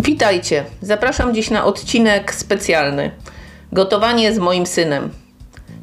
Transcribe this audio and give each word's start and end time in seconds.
Witajcie. 0.00 0.64
Zapraszam 0.82 1.34
dziś 1.34 1.50
na 1.50 1.64
odcinek 1.64 2.34
specjalny. 2.34 3.10
Gotowanie 3.72 4.32
z 4.32 4.38
moim 4.38 4.66
synem. 4.66 5.10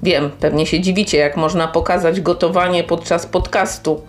Wiem, 0.03 0.31
pewnie 0.39 0.65
się 0.65 0.79
dziwicie, 0.79 1.17
jak 1.17 1.37
można 1.37 1.67
pokazać 1.67 2.21
gotowanie 2.21 2.83
podczas 2.83 3.25
podcastu, 3.25 4.01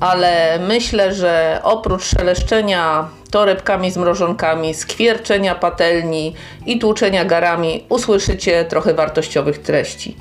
ale 0.00 0.58
myślę, 0.68 1.14
że 1.14 1.60
oprócz 1.62 2.04
szeleszczenia 2.04 3.08
torebkami 3.30 3.90
z 3.90 3.96
mrożonkami, 3.96 4.74
skwierczenia 4.74 5.54
patelni 5.54 6.34
i 6.66 6.78
tłuczenia 6.78 7.24
garami 7.24 7.84
usłyszycie 7.88 8.64
trochę 8.64 8.94
wartościowych 8.94 9.58
treści. 9.58 10.16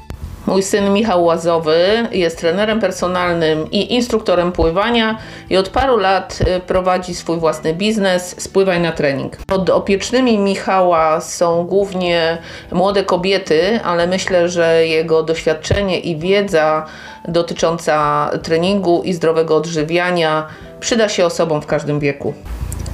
Mój 0.47 0.63
syn 0.63 0.93
Michał 0.93 1.25
Łazowy 1.25 2.07
jest 2.11 2.37
trenerem 2.37 2.79
personalnym 2.79 3.71
i 3.71 3.93
instruktorem 3.93 4.51
pływania 4.51 5.17
i 5.49 5.57
od 5.57 5.69
paru 5.69 5.97
lat 5.97 6.39
y, 6.57 6.59
prowadzi 6.59 7.15
swój 7.15 7.37
własny 7.37 7.73
biznes 7.73 8.35
Spływaj 8.37 8.81
na 8.81 8.91
trening. 8.91 9.37
Pod 9.47 9.69
opiecznymi 9.69 10.39
Michała 10.39 11.21
są 11.21 11.63
głównie 11.63 12.37
młode 12.71 13.03
kobiety, 13.03 13.79
ale 13.83 14.07
myślę, 14.07 14.49
że 14.49 14.87
jego 14.87 15.23
doświadczenie 15.23 15.99
i 15.99 16.17
wiedza 16.17 16.85
dotycząca 17.27 18.29
treningu 18.43 19.01
i 19.03 19.13
zdrowego 19.13 19.55
odżywiania 19.55 20.47
przyda 20.79 21.09
się 21.09 21.25
osobom 21.25 21.61
w 21.61 21.65
każdym 21.65 21.99
wieku. 21.99 22.33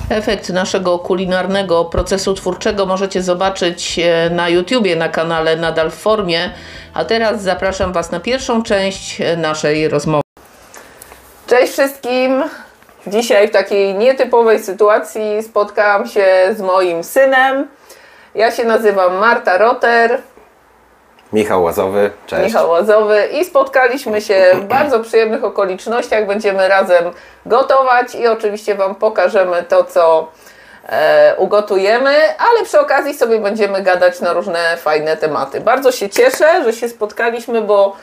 Efekt 0.09 0.49
naszego 0.49 0.99
kulinarnego 0.99 1.86
procesu 1.86 2.34
twórczego 2.34 2.86
możecie 2.86 3.22
zobaczyć 3.22 3.99
e, 3.99 4.30
na 4.30 4.49
YouTubie, 4.49 4.95
na 4.95 5.09
kanale 5.09 5.55
Nadal 5.55 5.91
w 5.91 5.95
Formie. 5.95 6.52
A 6.94 7.05
teraz 7.05 7.41
zapraszam 7.41 7.94
Was 7.94 8.12
na 8.12 8.20
pierwszą 8.20 8.63
część 8.63 9.22
e, 9.22 9.38
naszej 9.38 9.88
rozmowy. 9.88 10.23
Cześć 11.48 11.73
wszystkim! 11.73 12.44
Dzisiaj 13.08 13.48
w 13.48 13.52
takiej 13.52 13.95
nietypowej 13.95 14.59
sytuacji 14.59 15.43
spotkałam 15.43 16.07
się 16.07 16.26
z 16.57 16.62
moim 16.62 17.04
synem. 17.04 17.68
Ja 18.35 18.51
się 18.51 18.63
nazywam 18.63 19.18
Marta 19.18 19.57
Roter. 19.57 20.21
Michał 21.34 21.63
Łazowy, 21.63 22.12
cześć. 22.27 22.46
Michał 22.46 22.70
Łazowy 22.70 23.27
i 23.32 23.46
spotkaliśmy 23.46 24.22
się 24.22 24.52
w 24.54 24.63
bardzo 24.63 24.99
przyjemnych 24.99 25.44
okolicznościach. 25.44 26.26
Będziemy 26.26 26.68
razem 26.68 27.04
gotować 27.46 28.16
i 28.16 28.27
oczywiście 28.27 28.76
Wam 28.76 28.96
pokażemy 28.96 29.63
to, 29.63 29.84
co 29.84 30.32
e, 30.90 31.35
ugotujemy, 31.38 32.16
ale 32.38 32.63
przy 32.63 32.80
okazji 32.80 33.13
sobie 33.13 33.40
będziemy 33.40 33.82
gadać 33.82 34.20
na 34.20 34.34
różne 34.34 34.77
fajne 34.77 35.18
tematy. 35.18 35.62
Bardzo 35.62 35.91
się 35.91 36.10
cieszę, 36.10 36.63
że 36.63 36.74
się 36.74 36.90
spotkaliśmy, 36.90 37.62
bo 37.62 37.96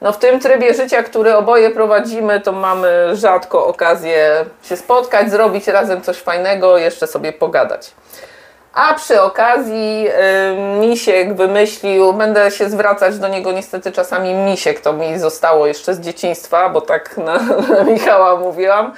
no 0.00 0.12
w 0.12 0.18
tym 0.18 0.40
trybie 0.40 0.74
życia, 0.74 1.02
który 1.02 1.36
oboje 1.36 1.70
prowadzimy, 1.70 2.40
to 2.40 2.52
mamy 2.52 3.16
rzadko 3.16 3.66
okazję 3.66 4.44
się 4.62 4.76
spotkać, 4.76 5.30
zrobić 5.30 5.66
razem 5.66 6.02
coś 6.02 6.16
fajnego, 6.16 6.78
jeszcze 6.78 7.06
sobie 7.06 7.32
pogadać. 7.32 7.90
A 8.74 8.94
przy 8.94 9.22
okazji 9.22 10.08
y, 10.08 10.80
Misiek 10.80 11.34
wymyślił, 11.34 12.12
będę 12.12 12.50
się 12.50 12.70
zwracać 12.70 13.18
do 13.18 13.28
niego 13.28 13.52
niestety 13.52 13.92
czasami 13.92 14.34
Misiek, 14.34 14.80
to 14.80 14.92
mi 14.92 15.18
zostało 15.18 15.66
jeszcze 15.66 15.94
z 15.94 16.00
dzieciństwa, 16.00 16.68
bo 16.68 16.80
tak 16.80 17.16
na, 17.16 17.38
na 17.76 17.84
Michała 17.84 18.36
mówiłam. 18.36 18.92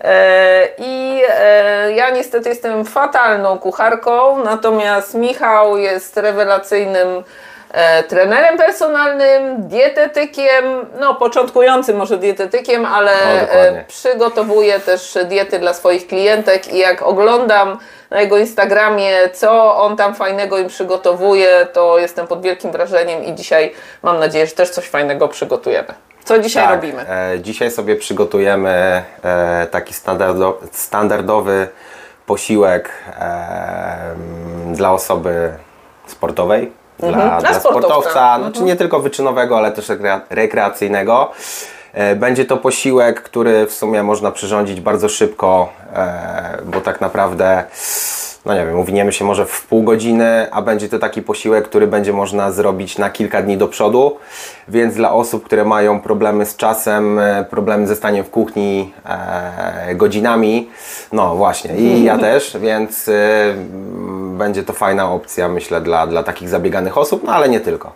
E, 0.00 0.68
I 0.78 1.22
e, 1.28 1.92
ja 1.92 2.10
niestety 2.10 2.48
jestem 2.48 2.84
fatalną 2.84 3.58
kucharką, 3.58 4.44
natomiast 4.44 5.14
Michał 5.14 5.76
jest 5.76 6.16
rewelacyjnym 6.16 7.24
trenerem 8.08 8.58
personalnym, 8.58 9.68
dietetykiem, 9.68 10.64
no 11.00 11.14
początkującym 11.14 11.96
może 11.96 12.18
dietetykiem, 12.18 12.86
ale 12.86 13.12
No, 13.24 13.52
e, 13.52 14.80
też 14.80 15.18
diety 15.24 15.58
dla 15.58 15.74
swoich 15.74 16.06
klientek 16.06 16.74
i 16.74 16.78
jak 16.78 17.02
oglądam 17.02 17.78
na 18.10 18.20
jego 18.20 18.38
Instagramie, 18.38 19.28
co 19.32 19.76
on 19.76 19.96
tam 19.96 20.14
fajnego 20.14 20.58
im 20.58 20.68
przygotowuje, 20.68 21.66
to 21.72 21.98
jestem 21.98 22.26
pod 22.26 22.42
wielkim 22.42 22.72
wrażeniem 22.72 23.24
i 23.24 23.34
dzisiaj 23.34 23.72
mam 24.02 24.18
nadzieję, 24.18 24.46
że 24.46 24.52
też 24.52 24.70
coś 24.70 24.88
fajnego 24.88 25.28
przygotujemy. 25.28 25.94
Co 26.24 26.38
dzisiaj 26.38 26.64
Tak, 26.64 26.74
robimy? 26.74 27.08
E, 27.08 27.40
dzisiaj 27.40 27.70
sobie 27.70 27.96
przygotujemy 27.96 29.02
e, 29.24 29.66
taki 29.70 29.94
standardo, 29.94 30.60
standardowy 30.72 31.68
posiłek 32.26 32.90
e, 33.20 34.14
dla 34.72 34.92
osoby 34.92 35.50
sportowej. 36.06 36.83
Dla, 36.98 37.08
Mhm. 37.08 37.28
Dla 37.30 37.40
dla 37.40 37.60
sportowca. 37.60 37.88
sportowca, 37.88 38.38
znaczy 38.38 38.62
nie 38.62 38.76
tylko 38.76 39.00
wyczynowego, 39.00 39.58
ale 39.58 39.72
też 39.72 39.88
rekre, 39.88 40.20
rekreacyjnego. 40.30 41.30
E, 41.92 42.16
Będzie 42.16 42.44
to 42.44 42.56
posiłek, 42.56 43.22
który 43.22 43.66
w 43.66 43.72
sumie 43.72 44.02
można 44.02 44.30
przyrządzić 44.30 44.80
bardzo 44.80 45.08
szybko, 45.08 45.72
e, 45.94 46.58
bo 46.64 46.80
tak 46.80 47.00
naprawdę, 47.00 47.64
no 48.46 48.54
nie 48.54 48.66
wiem, 48.66 48.78
uwiniemy 48.78 49.12
się 49.12 49.24
może 49.24 49.46
w 49.46 49.66
pół 49.66 49.82
godziny, 49.82 50.46
a 50.50 50.62
będzie 50.62 50.88
to 50.88 50.98
taki 50.98 51.22
posiłek, 51.22 51.64
który 51.64 51.86
będzie 51.86 52.12
można 52.12 52.50
zrobić 52.50 52.98
na 52.98 53.10
kilka 53.10 53.42
dni 53.42 53.56
do 53.56 53.68
przodu. 53.68 54.16
Więc 54.68 54.94
dla 54.94 55.12
osób, 55.12 55.44
które 55.44 55.64
mają 55.64 56.00
problemy 56.00 56.46
z 56.46 56.56
czasem, 56.56 57.18
e, 57.18 57.44
problemy 57.50 57.86
ze 57.86 57.96
staniem 57.96 58.24
w 58.24 58.30
kuchni 58.30 58.92
e, 59.06 59.94
godzinami, 59.94 60.70
no 61.12 61.36
właśnie, 61.36 61.76
i 61.76 62.04
ja 62.04 62.18
też, 62.18 62.56
więc 62.60 63.08
m, 63.08 64.38
będzie 64.38 64.62
to 64.62 64.72
fajna 64.72 65.10
opcja, 65.12 65.48
myślę, 65.48 65.80
dla, 65.80 66.06
dla 66.06 66.22
takich 66.22 66.48
zabieganych 66.48 66.98
osób, 66.98 67.24
no 67.24 67.32
ale 67.32 67.48
nie 67.48 67.60
tylko. 67.60 67.92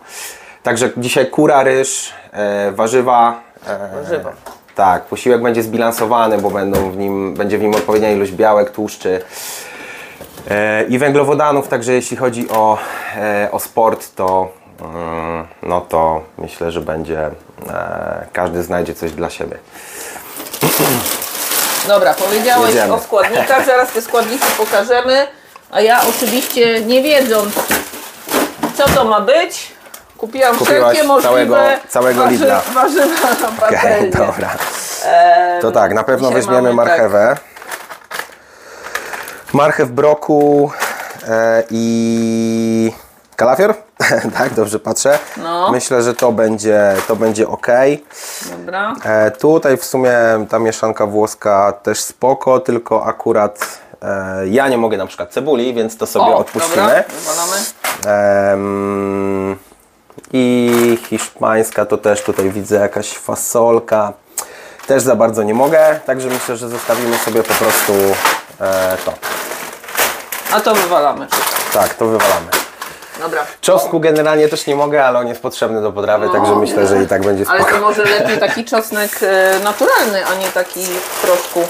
Także 0.63 0.91
dzisiaj 0.97 1.31
kura, 1.31 1.63
ryż, 1.63 2.13
e, 2.33 2.73
warzywa. 2.73 3.41
E, 3.67 3.95
Warzywa. 3.95 4.33
Tak, 4.75 5.05
posiłek 5.05 5.43
będzie 5.43 5.63
zbilansowany, 5.63 6.39
bo 6.39 6.51
będą 6.51 6.91
w 6.91 6.97
nim, 6.97 7.35
będzie 7.35 7.59
w 7.59 7.63
nim 7.63 7.75
odpowiednia 7.75 8.13
ilość 8.13 8.33
białek, 8.33 8.71
tłuszczy 8.71 9.21
i 10.89 10.99
węglowodanów. 10.99 11.69
Także 11.69 11.93
jeśli 11.93 12.17
chodzi 12.17 12.49
o, 12.51 12.79
e, 13.17 13.49
o 13.53 13.59
sport, 13.59 14.15
to, 14.15 14.49
mm, 14.81 15.47
no 15.63 15.81
to 15.81 16.21
myślę, 16.39 16.71
że 16.71 16.81
będzie 16.81 17.21
e, 17.27 17.31
każdy 18.33 18.63
znajdzie 18.63 18.95
coś 18.95 19.13
dla 19.13 19.31
siebie. 19.31 19.57
Dobra, 21.89 22.15
powiedziałeś 22.15 22.75
Jedziemy. 22.75 22.95
o 22.95 22.99
składnikach, 23.01 23.67
zaraz 23.67 23.93
te 23.93 24.03
składniki 24.03 24.45
pokażemy, 24.59 25.27
a 25.71 25.81
ja 25.81 26.01
oczywiście 26.09 26.81
nie 26.81 27.03
wiedząc 27.03 27.55
co 28.79 28.85
to 28.89 29.05
ma 29.05 29.21
być, 29.21 29.73
kupiłam 30.19 30.57
Kupiłaś 30.57 30.79
wszelkie 30.97 31.03
możliwe 31.09 31.29
całego- 31.31 31.57
całego 31.89 32.21
warzy- 32.23 32.31
Lidla. 32.33 32.63
warzywa 32.75 33.29
na 33.43 33.49
patelnię. 33.61 34.11
dobra. 34.11 34.51
To 35.61 35.71
tak, 35.71 35.95
na 35.95 36.05
pewno 36.05 36.29
dzisiaj 36.29 36.43
weźmiemy 36.43 36.69
tak, 36.69 36.77
marchewę. 36.77 37.37
Marchew, 39.59 39.91
broku 39.91 40.71
e, 41.29 41.65
i 41.71 42.93
kalafior. 43.37 43.75
tak, 44.39 44.55
dobrze 44.55 44.79
patrzę. 44.79 45.19
No. 45.37 45.73
Myślę, 45.73 46.03
że 46.03 46.15
to 46.15 46.33
będzie, 46.33 46.95
to 47.09 47.17
będzie 47.17 47.49
ok. 47.49 47.67
Dobra. 48.51 48.95
E, 49.05 49.31
tutaj 49.31 49.77
w 49.77 49.85
sumie 49.85 50.13
ta 50.49 50.59
mieszanka 50.59 51.07
włoska 51.07 51.73
też 51.73 52.01
spoko, 52.01 52.61
tylko 52.61 53.05
akurat 53.05 53.81
e, 54.03 54.49
ja 54.49 54.69
nie 54.69 54.79
mogę 54.79 54.97
na 54.97 55.07
przykład 55.07 55.33
cebuli, 55.33 55.75
więc 55.75 55.97
to 55.97 56.07
sobie 56.07 56.27
O, 56.27 56.37
odpuścimy. 56.37 57.05
Em, 58.07 59.57
I 60.33 60.99
hiszpańska 61.09 61.87
to 61.87 61.97
też 61.97 62.23
tutaj 62.23 62.51
widzę 62.51 62.77
jakaś 62.77 63.17
fasolka. 63.17 64.13
Też 64.87 65.03
za 65.03 65.17
bardzo 65.17 65.43
nie 65.43 65.55
mogę, 65.55 66.01
także 66.07 66.29
myślę, 66.29 66.57
że 66.57 66.69
zostawimy 66.69 67.19
sobie 67.19 67.43
po 67.43 67.55
prostu 67.55 67.93
e, 68.61 68.97
to. 69.05 69.13
A 70.53 70.61
to 70.61 70.75
wywalamy. 70.75 71.27
Tak, 71.73 71.95
to 71.95 72.07
wywalamy. 72.07 72.47
Dobra. 73.21 73.47
Czosnku 73.61 74.01
generalnie 74.01 74.49
też 74.49 74.67
nie 74.67 74.77
mogę, 74.77 75.05
ale 75.05 75.19
on 75.19 75.27
jest 75.29 75.43
potrzebny 75.43 75.83
do 75.83 75.93
potrawy, 75.93 76.29
także 76.33 76.57
myślę, 76.57 76.87
że 76.87 77.03
i 77.03 77.07
tak 77.07 77.23
będzie 77.25 77.45
Ale 77.49 77.61
spoko. 77.61 77.75
to 77.77 77.81
może 77.81 78.05
lepiej 78.05 78.39
taki 78.49 78.65
czosnek 78.65 79.11
e, 79.23 79.59
naturalny, 79.65 80.27
a 80.27 80.35
nie 80.35 80.49
taki 80.49 80.85
w 80.85 81.21
proszku. 81.23 81.61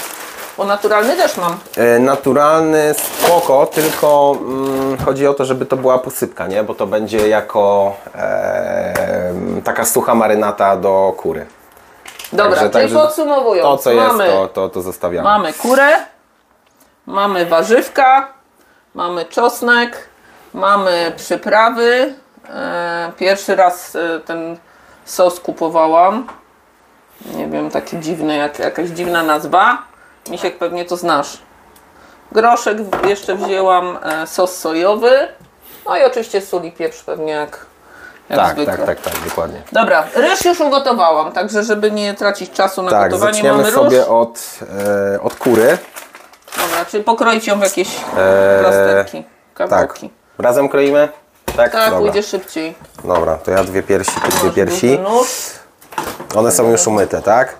Bo 0.57 0.65
naturalny 0.65 1.15
też 1.15 1.37
mam. 1.37 1.57
E, 1.77 1.99
Naturalny, 1.99 2.95
spoko, 3.23 3.65
tylko 3.65 4.35
mm, 4.39 4.97
chodzi 5.05 5.27
o 5.27 5.33
to, 5.33 5.45
żeby 5.45 5.65
to 5.65 5.77
była 5.77 5.99
posypka, 5.99 6.47
nie? 6.47 6.63
Bo 6.63 6.73
to 6.75 6.87
będzie 6.87 7.27
jako 7.29 7.95
e, 8.15 9.33
taka 9.63 9.85
sucha 9.85 10.15
marynata 10.15 10.75
do 10.77 11.13
kury. 11.17 11.45
Dobra, 12.33 12.45
Także- 12.45 12.59
czyli 12.61 12.73
także 12.73 12.95
podsumowując. 12.95 13.63
To, 13.67 13.77
co 13.77 13.91
jest, 13.91 14.07
mamy, 14.07 14.27
to, 14.27 14.47
to, 14.47 14.69
to 14.69 14.81
zostawiamy. 14.81 15.23
mamy 15.23 15.53
kurę, 15.53 15.89
mamy 17.05 17.45
warzywka, 17.45 18.27
mamy 18.93 19.25
czosnek, 19.25 20.09
mamy 20.53 21.11
przyprawy. 21.15 22.13
E, 22.49 23.11
pierwszy 23.17 23.55
raz 23.55 23.95
e, 23.95 24.19
ten 24.19 24.57
sos 25.05 25.39
kupowałam. 25.39 26.27
Nie 27.35 27.47
wiem, 27.47 27.69
taki 27.71 27.99
dziwny, 27.99 28.37
jak, 28.37 28.59
jakaś 28.59 28.89
dziwna 28.89 29.23
nazwa. 29.23 29.77
Misiek 30.29 30.57
pewnie 30.57 30.85
to 30.85 30.97
znasz. 30.97 31.37
Groszek 32.31 32.77
jeszcze 33.07 33.35
wzięłam, 33.35 33.97
e, 34.03 34.27
sos 34.27 34.57
sojowy. 34.57 35.27
No 35.85 35.97
i 35.97 36.03
oczywiście 36.03 36.41
sól 36.41 36.63
i 36.63 36.71
pieprz 36.71 37.03
pewnie 37.03 37.31
jak, 37.31 37.65
jak 38.29 38.39
Tak, 38.39 38.53
zwykle. 38.55 38.77
tak, 38.77 38.85
tak, 38.85 39.01
tak, 39.01 39.13
dokładnie. 39.29 39.61
Dobra, 39.71 40.03
ryż 40.15 40.45
już 40.45 40.59
ugotowałam, 40.59 41.31
także 41.31 41.63
żeby 41.63 41.91
nie 41.91 42.13
tracić 42.13 42.51
czasu 42.51 42.81
na 42.81 42.91
Tak, 42.91 43.11
gotowanie, 43.11 43.33
zaczniemy 43.33 43.57
mamy 43.57 43.71
sobie 43.71 43.99
róż. 43.99 44.07
od, 44.09 44.59
e, 45.15 45.21
od 45.21 45.35
kury. 45.35 45.77
Dobra, 46.61 46.85
czyli 46.85 47.03
pokroić 47.03 47.47
ją 47.47 47.59
w 47.59 47.63
jakieś 47.63 47.87
Eee, 47.87 48.59
plasterki, 48.59 49.23
Tak. 49.23 49.69
kawałki. 49.69 50.09
Razem 50.39 50.69
kroimy? 50.69 51.09
Tak? 51.45 51.71
Tak, 51.71 51.89
Dobra. 51.89 51.99
pójdzie 51.99 52.23
szybciej. 52.23 52.75
Dobra, 53.03 53.35
to 53.37 53.51
ja 53.51 53.63
dwie 53.63 53.83
piersi, 53.83 54.11
ty 54.21 54.29
dwie 54.37 54.51
piersi. 54.51 54.99
One 56.35 56.51
są 56.51 56.71
już 56.71 56.87
umyte, 56.87 57.21
tak? 57.21 57.55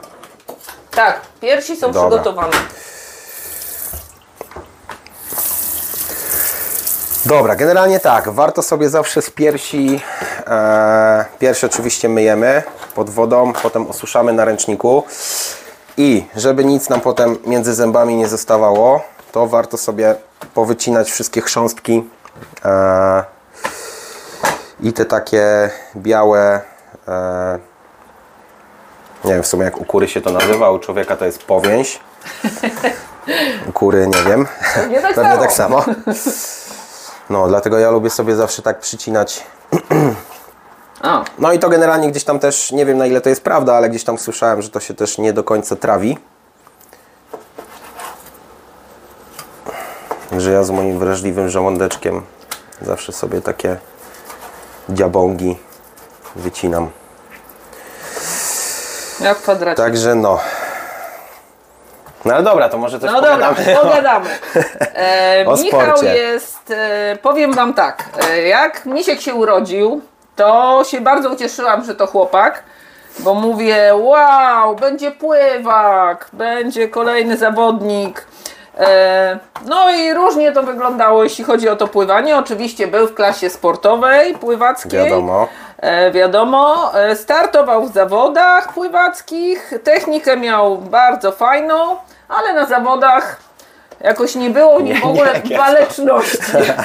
Tak, 0.92 1.22
piersi 1.42 1.76
są 1.76 1.92
Dobra. 1.92 2.10
przygotowane. 2.10 2.54
Dobra, 7.26 7.56
generalnie 7.56 8.00
tak, 8.00 8.30
warto 8.30 8.64
sobie 8.64 8.90
zawsze 8.90 9.22
z 9.22 9.30
piersi, 9.30 10.02
e, 10.48 11.26
piersi 11.40 11.66
oczywiście 11.66 12.10
myjemy 12.10 12.64
pod 12.96 13.10
wodą, 13.10 13.54
potem 13.54 13.88
osuszamy 13.90 14.34
na 14.34 14.46
ręczniku 14.46 15.04
i 16.00 16.26
żeby 16.36 16.66
nic 16.66 16.90
nam 16.90 17.02
potem 17.02 17.38
między 17.46 17.74
zębami 17.74 18.16
nie 18.16 18.28
zostawało, 18.28 19.02
to 19.32 19.48
warto 19.48 19.78
sobie 19.78 20.16
powycinać 20.54 21.12
wszystkie 21.12 21.42
chrząstki 21.42 22.10
e, 22.66 23.24
i 24.80 24.94
te 24.94 25.06
takie 25.06 25.70
białe, 25.96 26.62
e, 27.08 27.60
nie 29.26 29.34
wiem 29.34 29.44
w 29.44 29.48
sumie 29.48 29.66
jak 29.66 29.82
u 29.82 29.86
kury 29.86 30.08
się 30.08 30.22
to 30.22 30.32
nazywa, 30.32 30.72
u 30.72 30.80
człowieka 30.80 31.16
to 31.18 31.26
jest 31.26 31.44
powięź, 31.44 32.00
u 33.70 33.72
kury 33.72 34.08
nie 34.08 34.24
wiem, 34.24 34.48
Pewnie 34.76 35.02
tak 35.02 35.16
pewnie 35.16 35.32
samo. 35.32 35.42
tak 35.42 35.52
samo. 35.52 35.86
No, 37.30 37.48
dlatego 37.48 37.80
ja 37.80 37.92
lubię 37.92 38.10
sobie 38.10 38.36
zawsze 38.36 38.62
tak 38.62 38.80
przycinać. 38.80 39.44
A, 41.02 41.24
No 41.40 41.52
i 41.54 41.60
to 41.60 41.70
generalnie 41.70 42.12
gdzieś 42.12 42.24
tam 42.24 42.40
też, 42.40 42.72
nie 42.72 42.86
wiem 42.86 42.98
na 42.98 43.06
ile 43.06 43.22
to 43.22 43.30
jest 43.30 43.44
prawda, 43.44 43.76
ale 43.76 43.90
gdzieś 43.90 44.04
tam 44.04 44.18
słyszałem, 44.18 44.62
że 44.62 44.70
to 44.70 44.80
się 44.80 44.94
też 44.94 45.18
nie 45.18 45.34
do 45.34 45.44
końca 45.44 45.76
trawi. 45.76 46.18
Że 50.38 50.52
ja 50.52 50.64
z 50.64 50.70
moim 50.72 51.00
wrażliwym 51.00 51.50
żołądeczkiem 51.50 52.22
zawsze 52.82 53.12
sobie 53.12 53.42
takie 53.42 53.78
diabągi 54.90 55.58
wycinam. 56.36 56.90
jak 59.22 59.38
kwadracie. 59.38 59.78
Także 59.84 60.16
no. 60.16 60.40
No 62.26 62.34
ale 62.34 62.44
dobra, 62.44 62.70
to 62.70 62.78
może 62.78 63.00
też 63.00 63.12
No 63.12 63.22
dobra, 63.22 63.54
pogadamy. 63.54 63.76
pogadamy. 63.82 64.30
E, 64.94 65.46
Michał 65.64 66.04
jest, 66.04 66.72
e, 66.72 67.18
powiem 67.22 67.54
Wam 67.54 67.74
tak, 67.74 68.04
e, 68.30 68.42
jak 68.42 68.86
Misiek 68.86 69.22
się 69.22 69.34
urodził, 69.34 70.02
to 70.40 70.84
się 70.84 71.02
bardzo 71.02 71.30
ucieszyłam, 71.30 71.84
że 71.86 71.96
to 71.96 72.08
chłopak, 72.08 72.64
bo 73.20 73.34
mówię, 73.34 73.92
wow, 73.96 74.76
będzie 74.76 75.12
pływak, 75.12 76.30
będzie 76.34 76.88
kolejny 76.88 77.38
zawodnik. 77.38 78.28
E, 78.78 79.40
No 79.66 79.92
i 79.92 80.14
różnie 80.14 80.52
to 80.52 80.64
wyglądało, 80.64 81.24
jeśli 81.24 81.44
chodzi 81.44 81.70
o 81.70 81.76
to 81.76 81.88
pływanie. 81.88 82.38
Oczywiście 82.38 82.88
był 82.88 83.08
w 83.08 83.14
klasie 83.14 83.50
sportowej, 83.50 84.34
pływackiej. 84.36 85.06
Wiadomo. 85.06 85.48
E, 85.78 86.12
wiadomo, 86.12 86.92
e, 86.96 87.16
startował 87.16 87.86
w 87.86 87.94
zawodach 87.94 88.74
pływackich, 88.74 89.74
technikę 89.84 90.38
miał 90.38 90.78
bardzo 90.78 91.32
fajną, 91.32 91.96
ale 92.30 92.54
na 92.54 92.66
zawodach 92.66 93.49
jakoś 94.02 94.36
nie 94.36 94.50
było 94.50 94.80
w 94.80 94.84
nim 94.84 95.02
w 95.02 95.06
ogóle 95.06 95.42
nie, 95.46 95.50
jak 95.56 95.62
waleczności. 95.62 96.38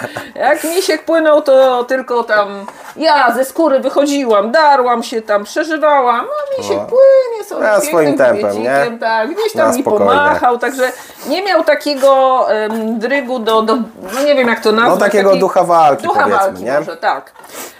Jak 0.35 0.65
misiek 0.65 1.05
płynął, 1.05 1.43
to 1.43 1.85
tylko 1.85 2.25
tam 2.25 2.67
ja 2.97 3.33
ze 3.33 3.45
skóry 3.45 3.81
wychodziłam, 3.81 4.51
darłam 4.53 5.03
się 5.03 5.23
tam, 5.23 5.45
przeżywałam, 5.45 6.21
a 6.27 6.61
misiek 6.61 6.77
No. 6.77 6.85
płynie 6.87 7.45
sobie 7.45 7.63
Ja 7.65 7.81
swoim 7.81 8.19
tempem, 8.19 8.63
nie? 8.63 8.99
Tak, 9.01 9.35
gdzieś 9.35 9.55
Na 9.55 9.65
tam 9.65 9.77
mi 9.77 9.83
spokojnie. 9.83 10.07
pomachał, 10.07 10.59
także 10.59 10.93
nie 11.27 11.43
miał 11.43 11.65
takiego 11.65 12.47
em, 12.51 12.99
drygu 12.99 13.39
do, 13.39 13.63
do, 13.63 13.77
no 14.15 14.23
nie 14.25 14.35
wiem 14.35 14.49
jak 14.49 14.61
to 14.61 14.73
nazwać. 14.73 15.01
No 15.01 15.07
takiego 15.07 15.29
taki- 15.31 15.41
ducha 15.41 15.65
walki 15.65 16.03
ducha 16.03 16.29
walki 16.29 16.65
nie? 16.65 16.73
może, 16.79 16.97
tak. 16.97 17.33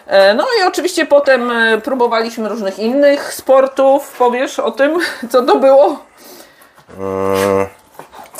E, 0.07 0.35
No 0.35 0.45
i 0.61 0.63
oczywiście 0.69 1.07
potem 1.07 1.51
e, 1.51 1.81
próbowaliśmy 1.81 2.49
różnych 2.49 2.79
innych 2.79 3.35
sportów. 3.35 4.17
Powiesz 4.19 4.59
o 4.59 4.71
tym, 4.71 4.99
co 5.33 5.43
to 5.43 5.57
było? 5.57 5.97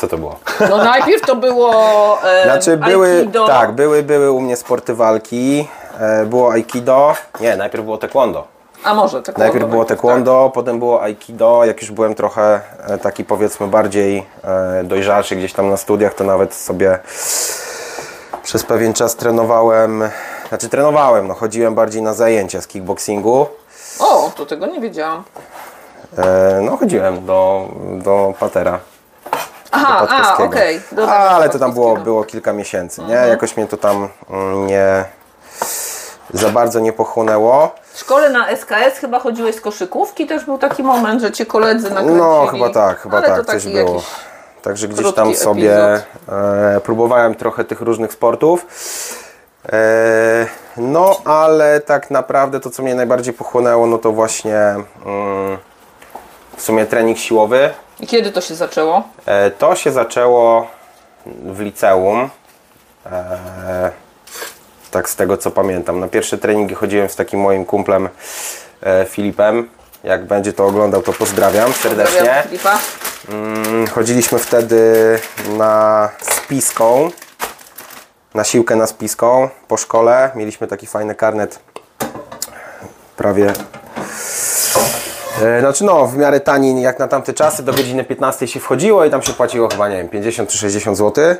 Co 0.05 0.09
to 0.09 0.19
było? 0.19 0.37
No 0.71 0.77
najpierw 0.77 1.23
to 1.27 1.37
było 1.37 1.73
e, 2.25 2.45
Znaczy 2.45 2.77
były, 2.77 3.19
Aikido. 3.19 3.47
tak, 3.47 3.73
były, 3.73 4.03
były 4.03 4.31
u 4.31 4.41
mnie 4.41 4.57
sporty 4.57 4.95
walki, 4.95 5.69
e, 6.01 6.27
było 6.27 6.53
aikido, 6.53 7.15
nie, 7.41 7.57
najpierw 7.57 7.85
było 7.85 7.99
taekwondo. 7.99 8.45
A 8.85 8.95
może 8.95 9.23
tak 9.23 9.39
Najpierw 9.39 9.69
było 9.71 9.85
taekwondo, 9.85 10.51
potem 10.55 10.79
było 10.79 11.03
aikido, 11.03 11.65
jak 11.65 11.81
już 11.83 11.91
byłem 11.91 12.15
trochę 12.15 12.61
e, 12.87 12.99
taki 12.99 13.25
powiedzmy 13.25 13.67
bardziej 13.67 14.27
e, 14.45 14.85
dojrzalszy 14.85 15.37
gdzieś 15.37 15.53
tam 15.53 15.71
na 15.71 15.77
studiach, 15.77 16.15
to 16.15 16.25
nawet 16.25 16.55
sobie 16.55 16.99
przez 18.43 18.65
pewien 18.65 18.93
czas 18.95 19.17
trenowałem, 19.17 20.03
znaczy 20.49 20.69
trenowałem, 20.69 21.29
no 21.29 21.35
chodziłem 21.35 21.75
bardziej 21.75 22.03
na 22.03 22.15
zajęcia 22.15 22.61
z 22.61 22.67
kickboxingu. 22.67 23.47
O, 23.99 24.31
to 24.37 24.47
tego 24.47 24.67
nie 24.67 24.81
wiedziałam. 24.81 25.25
E, 26.19 26.61
no 26.63 26.77
chodziłem 26.77 27.27
do, 27.27 27.69
do 28.03 28.35
patera. 28.41 28.79
Aha, 29.75 30.07
a, 30.11 30.37
okej. 30.43 30.81
A, 31.09 31.29
ale 31.29 31.49
to 31.49 31.59
tam 31.59 31.73
było, 31.73 31.97
było 31.97 32.25
kilka 32.25 32.53
miesięcy, 32.53 33.03
nie? 33.03 33.15
Jakoś 33.15 33.57
mnie 33.57 33.67
to 33.67 33.77
tam 33.77 34.09
mm, 34.31 34.67
nie 34.67 35.05
za 36.33 36.49
bardzo 36.49 36.81
nie 36.81 36.93
pochłonęło. 36.93 37.75
W 37.93 37.99
szkole 37.99 38.31
na 38.31 38.49
SKS 38.49 38.99
chyba 39.01 39.19
chodziłeś 39.19 39.57
z 39.57 39.61
koszykówki, 39.61 40.27
też 40.27 40.45
był 40.45 40.59
taki 40.59 40.83
moment, 40.83 41.21
że 41.21 41.33
cię 41.33 41.47
koledzy 41.47 41.91
nakręcili. 41.91 42.19
No, 42.19 42.47
chyba 42.47 42.71
tak, 42.71 43.01
chyba 43.01 43.17
ale 43.17 43.27
tak, 43.27 43.47
coś 43.47 43.67
było. 43.67 44.03
Także 44.63 44.89
gdzieś 44.89 45.13
tam 45.13 45.35
sobie 45.35 45.75
e, 46.29 46.81
próbowałem 46.85 47.35
trochę 47.35 47.65
tych 47.65 47.81
różnych 47.81 48.13
sportów. 48.13 48.67
E, 49.73 50.47
no, 50.77 51.17
ale 51.25 51.81
tak 51.81 52.11
naprawdę 52.11 52.61
to, 52.61 52.71
co 52.71 52.83
mnie 52.83 52.95
najbardziej 52.95 53.35
pochłonęło, 53.35 53.87
no 53.87 53.99
to 53.99 54.13
właśnie 54.13 54.57
mm, 55.07 55.59
w 56.57 56.63
sumie 56.63 56.87
trening 56.87 57.19
siłowy. 57.19 57.71
I 58.01 58.07
kiedy 58.07 58.33
to 58.33 58.41
się 58.41 58.55
zaczęło? 58.55 59.03
E, 59.27 59.51
to 59.51 59.77
się 59.77 59.93
zaczęło 59.93 60.67
w 61.27 61.61
liceum. 61.61 62.31
E, 63.07 63.91
tak 64.91 65.09
z 65.09 65.17
tego 65.17 65.37
co 65.37 65.51
pamiętam. 65.51 66.01
Na 66.01 66.09
pierwsze 66.09 66.39
treningi 66.39 66.75
chodziłem 66.75 67.09
z 67.09 67.17
takim 67.17 67.41
moim 67.41 67.65
kumplem 67.65 68.09
e, 68.83 69.05
Filipem. 69.05 69.69
Jak 70.05 70.27
będzie 70.27 70.53
to 70.53 70.67
oglądał, 70.67 71.03
to 71.03 71.13
pozdrawiam 71.13 71.73
serdecznie. 71.73 72.17
Pozdrawiam 72.19 72.45
Filipa. 72.45 72.79
Mm, 73.29 73.87
Chodziliśmy 73.87 74.39
wtedy 74.39 75.19
na 75.49 76.09
spiską, 76.21 77.11
na 78.35 78.45
siłkę 78.45 78.77
na 78.77 78.87
spiską 78.87 79.49
po 79.69 79.77
szkole. 79.77 80.31
Mieliśmy 80.35 80.67
taki 80.67 80.87
fajny 80.87 81.15
karnet, 81.15 81.59
prawie, 83.17 83.53
znaczy 85.61 85.85
no 85.85 86.07
w 86.07 86.17
miarę 86.17 86.41
tani 86.41 86.83
jak 86.83 86.99
na 86.99 87.09
tamte 87.09 87.33
czasy, 87.33 87.63
do 87.63 87.73
godziny 87.73 88.05
15 88.05 88.49
się 88.49 88.61
wchodziło 88.61 89.05
i 89.05 89.11
tam 89.11 89.23
się 89.23 89.33
płaciło 89.33 89.69
chyba, 89.69 89.89
nie 89.89 89.97
wiem, 89.97 90.09
50 90.09 90.51
czy 90.51 90.59
60 90.59 90.99
zł. 90.99 91.35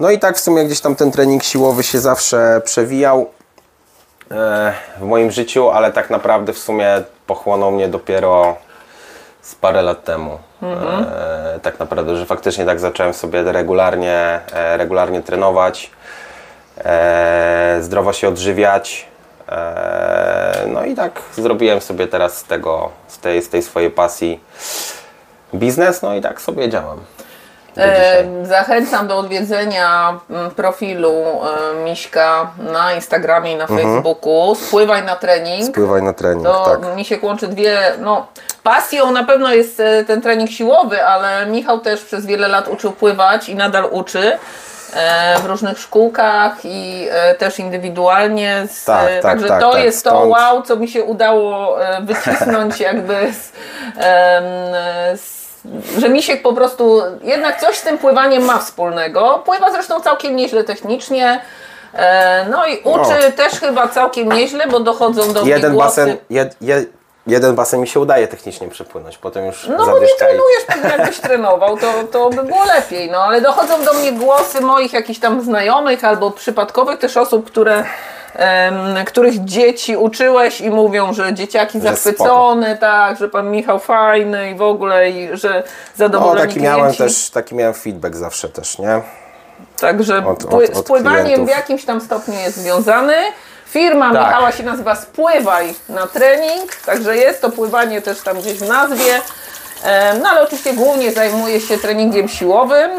No 0.00 0.10
i 0.10 0.18
tak 0.18 0.36
w 0.36 0.40
sumie 0.40 0.64
gdzieś 0.64 0.80
tam 0.80 0.96
ten 0.96 1.10
trening 1.10 1.42
siłowy 1.42 1.82
się 1.82 1.98
zawsze 1.98 2.60
przewijał 2.64 3.30
e, 4.30 4.72
w 4.98 5.02
moim 5.02 5.30
życiu, 5.30 5.70
ale 5.70 5.92
tak 5.92 6.10
naprawdę 6.10 6.52
w 6.52 6.58
sumie 6.58 7.02
pochłonął 7.26 7.70
mnie 7.70 7.88
dopiero 7.88 8.56
z 9.42 9.54
parę 9.54 9.82
lat 9.82 10.04
temu. 10.04 10.38
E, 10.62 11.60
tak 11.62 11.78
naprawdę, 11.78 12.16
że 12.16 12.26
faktycznie 12.26 12.66
tak 12.66 12.80
zacząłem 12.80 13.14
sobie 13.14 13.52
regularnie, 13.52 14.40
e, 14.52 14.76
regularnie 14.76 15.22
trenować, 15.22 15.90
e, 16.84 17.78
zdrowo 17.80 18.12
się 18.12 18.28
odżywiać. 18.28 19.08
E, 19.48 20.64
no 20.66 20.84
i 20.84 20.94
tak 20.94 21.12
zrobiłem 21.36 21.80
sobie 21.80 22.06
teraz 22.06 22.36
z 22.38 22.44
tego, 22.44 22.90
z 23.08 23.18
tej, 23.18 23.42
z 23.42 23.48
tej 23.48 23.62
swojej 23.62 23.90
pasji 23.90 24.40
biznes, 25.54 26.02
no 26.02 26.14
i 26.14 26.20
tak 26.20 26.40
sobie 26.40 26.68
działam. 26.68 26.98
do 27.76 27.82
dzisiaj. 27.82 28.24
E, 28.42 28.46
Zachęcam 28.46 29.08
do 29.08 29.18
odwiedzenia 29.18 30.18
mm, 30.30 30.50
profilu 30.50 31.12
e, 31.12 31.84
Miśka 31.84 32.50
na 32.72 32.92
Instagramie 32.92 33.52
i 33.52 33.56
na 33.56 33.66
Facebooku. 33.66 34.54
Spływaj 34.54 35.02
na 35.02 35.16
trening. 35.16 35.74
Pływaj 35.74 36.02
na 36.02 36.12
trening, 36.12 36.44
To 36.46 36.64
tak. 36.64 36.96
mi 36.96 37.04
się 37.04 37.18
łączy 37.22 37.48
dwie, 37.48 37.80
no 38.00 38.26
pasją 38.62 39.10
na 39.10 39.24
pewno 39.24 39.54
jest 39.54 39.80
e, 39.80 40.04
ten 40.04 40.22
trening 40.22 40.50
siłowy, 40.50 41.04
ale 41.04 41.46
Michał 41.46 41.80
też 41.80 42.04
przez 42.04 42.26
wiele 42.26 42.48
lat 42.48 42.68
uczył 42.68 42.92
pływać 42.92 43.48
i 43.48 43.54
nadal 43.54 43.88
uczy. 43.90 44.38
E, 44.94 45.38
W 45.38 45.44
różnych 45.46 45.78
szkółkach 45.78 46.56
i 46.64 47.06
e, 47.10 47.34
też 47.34 47.58
indywidualnie. 47.58 48.66
Z, 48.70 48.84
Tak, 48.84 49.06
tak, 49.08 49.22
Także 49.22 49.48
tak, 49.48 49.60
to 49.60 49.72
tak, 49.72 49.84
jest 49.84 50.04
to 50.04 50.10
stąd- 50.10 50.30
wow, 50.30 50.62
co 50.62 50.76
mi 50.76 50.88
się 50.88 51.04
udało 51.04 51.82
e, 51.84 52.02
wycisnąć 52.02 52.80
jakby 52.90 53.14
z, 53.32 53.52
z 55.20 55.48
że 55.98 56.08
Misiek 56.08 56.42
po 56.42 56.52
prostu 56.52 57.02
jednak 57.22 57.60
coś 57.60 57.76
z 57.76 57.82
tym 57.82 57.98
pływaniem 57.98 58.44
ma 58.44 58.58
wspólnego. 58.58 59.42
Pływa 59.44 59.70
zresztą 59.72 60.00
całkiem 60.00 60.36
nieźle 60.36 60.64
technicznie. 60.64 61.40
No 62.50 62.66
i 62.66 62.78
uczy 62.84 63.32
też 63.36 63.52
chyba 63.52 63.88
całkiem 63.88 64.32
nieźle, 64.32 64.66
bo 64.66 64.80
dochodzą 64.80 65.32
do 65.32 65.42
Jeden 65.42 65.72
głosy. 65.72 66.00
basen, 66.00 66.16
jed, 66.30 66.56
jed, 66.60 66.88
jeden 67.28 67.54
basen 67.54 67.80
mi 67.80 67.88
się 67.88 68.00
udaje 68.00 68.28
technicznie 68.28 68.68
przepłynąć, 68.68 69.18
potem 69.18 69.46
już 69.46 69.66
No 69.68 69.86
bo 69.86 69.98
nie 70.00 70.06
trenujesz, 70.18 70.64
pewnie 70.66 70.88
jakbyś 70.90 71.20
trenował, 71.20 71.76
to, 71.78 71.92
to 72.12 72.30
by 72.30 72.42
było 72.42 72.64
lepiej. 72.64 73.10
No 73.10 73.18
ale 73.18 73.40
dochodzą 73.40 73.84
do 73.84 73.92
mnie 73.92 74.12
głosy 74.12 74.60
moich 74.60 74.92
jakichś 74.92 75.20
tam 75.20 75.40
znajomych 75.42 76.04
albo 76.04 76.30
przypadkowych 76.30 76.98
też 76.98 77.16
osób, 77.16 77.46
które 77.46 77.84
których 79.06 79.44
dzieci 79.44 79.96
uczyłeś 79.96 80.60
i 80.60 80.70
mówią, 80.70 81.12
że 81.12 81.34
dzieciaki 81.34 81.80
Że 81.80 81.88
zachwycone, 81.88 82.76
tak, 82.76 83.18
że 83.18 83.28
pan 83.28 83.50
Michał 83.50 83.78
fajny 83.78 84.50
i 84.50 84.54
w 84.54 84.62
ogóle 84.62 85.10
i 85.10 85.28
że 85.36 85.62
No, 85.66 85.72
zadowoleni 85.96 86.48
taki 86.48 86.60
miałem 86.60 86.80
klienci. 86.80 86.98
też, 86.98 87.30
taki 87.30 87.54
miałem 87.54 87.74
feedback 87.74 88.14
zawsze 88.16 88.48
też, 88.48 88.78
nie? 88.78 89.00
Także 89.80 90.26
Od- 90.26 90.44
od- 90.44 90.54
od 90.54 90.76
z 90.76 90.82
pływaniem 90.82 91.22
klientów. 91.24 91.46
w 91.46 91.50
jakimś 91.50 91.84
tam 91.84 92.00
stopniu 92.00 92.34
jest 92.34 92.56
związany. 92.56 93.14
Firma 93.68 94.12
Tak. 94.12 94.26
Michała 94.26 94.52
się 94.52 94.62
nazywa 94.62 94.94
Spływaj 94.94 95.74
na 95.88 96.06
trening, 96.06 96.76
także 96.76 97.16
jest 97.16 97.40
to 97.40 97.50
pływanie 97.50 98.02
też 98.02 98.20
tam 98.20 98.38
gdzieś 98.38 98.58
w 98.58 98.68
nazwie. 98.68 99.20
No 100.22 100.28
ale 100.28 100.42
oczywiście 100.42 100.72
głównie 100.72 101.12
zajmuję 101.12 101.60
się 101.60 101.78
treningiem 101.78 102.28
siłowym. 102.28 102.90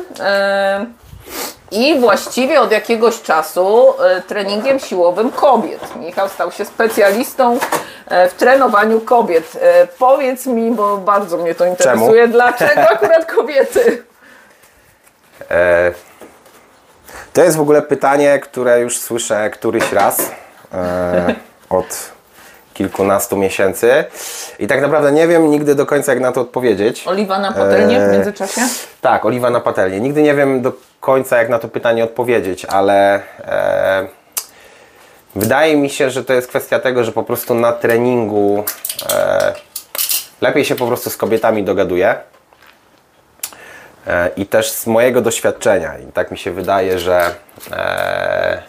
I 1.72 2.00
właściwie 2.00 2.62
od 2.62 2.72
jakiegoś 2.72 3.22
czasu 3.22 3.94
e, 4.04 4.22
treningiem 4.22 4.80
siłowym 4.80 5.32
kobiet. 5.32 5.96
Michał 5.96 6.30
stał 6.30 6.52
się 6.52 6.66
specjalistą 6.66 7.60
e, 8.08 8.30
w 8.30 8.34
trenowaniu 8.34 9.02
kobiet. 9.02 9.58
E, 9.62 9.88
Powiedz 9.88 10.46
mi, 10.46 10.72
bo 10.72 10.98
bardzo 10.98 11.38
mnie 11.38 11.56
to 11.56 11.66
interesuje, 11.66 12.28
dlaczego 12.28 12.82
akurat 12.94 13.32
kobiety? 13.32 14.04
To 17.34 17.44
jest 17.44 17.58
w 17.58 17.62
ogóle 17.62 17.82
pytanie, 17.82 18.40
które 18.40 18.80
już 18.80 19.00
słyszę 19.00 19.50
któryś 19.50 19.92
raz 19.92 20.32
e, 20.74 21.36
od 21.70 22.12
kilkunastu 22.74 23.38
miesięcy 23.38 24.06
i 24.60 24.68
tak 24.68 24.82
naprawdę 24.82 25.12
nie 25.12 25.28
wiem 25.28 25.52
nigdy 25.52 25.76
do 25.76 25.86
końca 25.86 26.12
jak 26.12 26.22
na 26.22 26.32
to 26.32 26.42
odpowiedzieć. 26.42 27.08
Oliwa 27.08 27.40
na 27.40 27.52
patelnię 27.52 28.00
w 28.00 28.04
Eee, 28.04 28.12
międzyczasie? 28.12 28.62
Tak, 29.02 29.26
oliwa 29.26 29.50
na 29.50 29.60
patelnię. 29.60 30.00
Nigdy 30.00 30.22
nie 30.22 30.36
wiem 30.36 30.62
do 30.62 30.74
końca 31.00 31.38
jak 31.38 31.50
na 31.50 31.60
to 31.60 31.68
pytanie 31.68 32.04
odpowiedzieć, 32.04 32.66
ale 32.66 33.22
e, 33.40 34.08
wydaje 35.36 35.78
mi 35.78 35.90
się, 35.90 36.10
że 36.10 36.24
to 36.24 36.34
jest 36.34 36.48
kwestia 36.48 36.80
tego, 36.80 37.04
że 37.04 37.12
po 37.12 37.24
prostu 37.24 37.56
na 37.56 37.72
treningu 37.72 38.64
e, 39.14 39.54
lepiej 40.42 40.66
się 40.66 40.76
po 40.76 40.88
prostu 40.88 41.10
z 41.10 41.18
kobietami 41.18 41.64
dogaduję. 41.64 42.16
E, 44.08 44.30
I 44.36 44.46
też 44.46 44.72
z 44.72 44.88
mojego 44.88 45.22
doświadczenia, 45.22 45.98
i 45.98 46.12
tak 46.12 46.32
mi 46.32 46.38
się 46.38 46.52
wydaje, 46.52 47.00
że 47.00 47.36
e, 47.72 48.62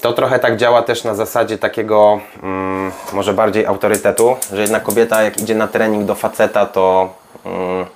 to 0.00 0.12
trochę 0.12 0.38
tak 0.38 0.56
działa 0.56 0.82
też 0.82 1.04
na 1.04 1.14
zasadzie 1.14 1.58
takiego 1.58 2.20
mm, 2.42 2.92
może 3.12 3.32
bardziej 3.34 3.66
autorytetu, 3.66 4.36
że 4.52 4.62
jedna 4.62 4.80
kobieta 4.80 5.22
jak 5.22 5.38
idzie 5.38 5.54
na 5.54 5.68
trening 5.68 6.04
do 6.04 6.14
faceta, 6.14 6.66
to 6.66 7.14
mm, 7.46 7.86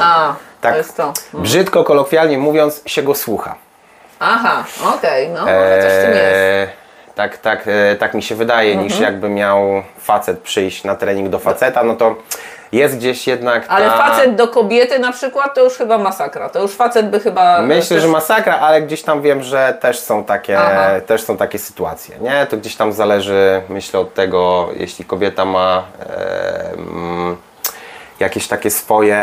A, 0.00 0.34
Tak. 0.60 0.72
to 0.72 0.78
jest 0.78 0.96
to. 0.96 1.12
brzydko, 1.34 1.84
kolokwialnie 1.84 2.38
mówiąc, 2.38 2.82
się 2.86 3.02
go 3.02 3.14
słucha. 3.14 3.54
Aha, 4.20 4.64
okej, 4.96 5.28
no, 5.28 5.40
ale 5.40 5.82
coś 5.82 5.92
w 5.92 6.02
tym 6.02 6.10
jest. 6.10 6.22
Eee, 6.34 6.68
tak, 7.14 7.38
tak, 7.38 7.64
e, 7.66 7.96
tak 7.96 8.14
mi 8.14 8.22
się 8.22 8.34
wydaje, 8.34 8.76
niż 8.76 8.92
Mhm. 8.92 9.02
jakby 9.12 9.28
miał 9.28 9.82
facet 10.00 10.38
przyjść 10.38 10.84
na 10.84 10.94
trening 10.94 11.28
do 11.28 11.38
faceta, 11.38 11.82
no 11.84 11.94
to 11.96 12.14
jest 12.72 12.96
gdzieś 12.96 13.26
jednak 13.26 13.64
Ale 13.68 13.86
ta... 13.86 13.96
facet 13.96 14.34
do 14.34 14.48
kobiety 14.48 14.98
na 14.98 15.12
przykład 15.12 15.54
to 15.54 15.64
już 15.64 15.74
chyba 15.78 15.98
masakra. 15.98 16.48
To 16.48 16.62
już 16.62 16.70
facet 16.72 17.10
by 17.10 17.20
chyba. 17.20 17.62
Myślę, 17.62 17.94
też- 17.96 18.02
że 18.02 18.08
masakra, 18.08 18.58
ale 18.58 18.82
gdzieś 18.82 19.02
tam 19.02 19.22
wiem, 19.22 19.42
że 19.42 19.76
też 19.80 19.98
są 20.00 20.24
takie, 20.24 20.58
Aha. 20.58 21.00
też 21.06 21.22
są 21.22 21.36
takie 21.36 21.58
sytuacje, 21.58 22.16
nie? 22.20 22.46
To 22.46 22.56
gdzieś 22.56 22.76
tam 22.76 22.92
zależy, 22.92 23.62
myślę, 23.68 24.00
od 24.00 24.14
tego, 24.14 24.68
jeśli 24.76 25.04
kobieta 25.04 25.44
ma 25.44 25.82
e, 26.00 26.72
mm, 26.72 27.36
jakieś 28.20 28.48
takie 28.48 28.70
swoje 28.70 29.16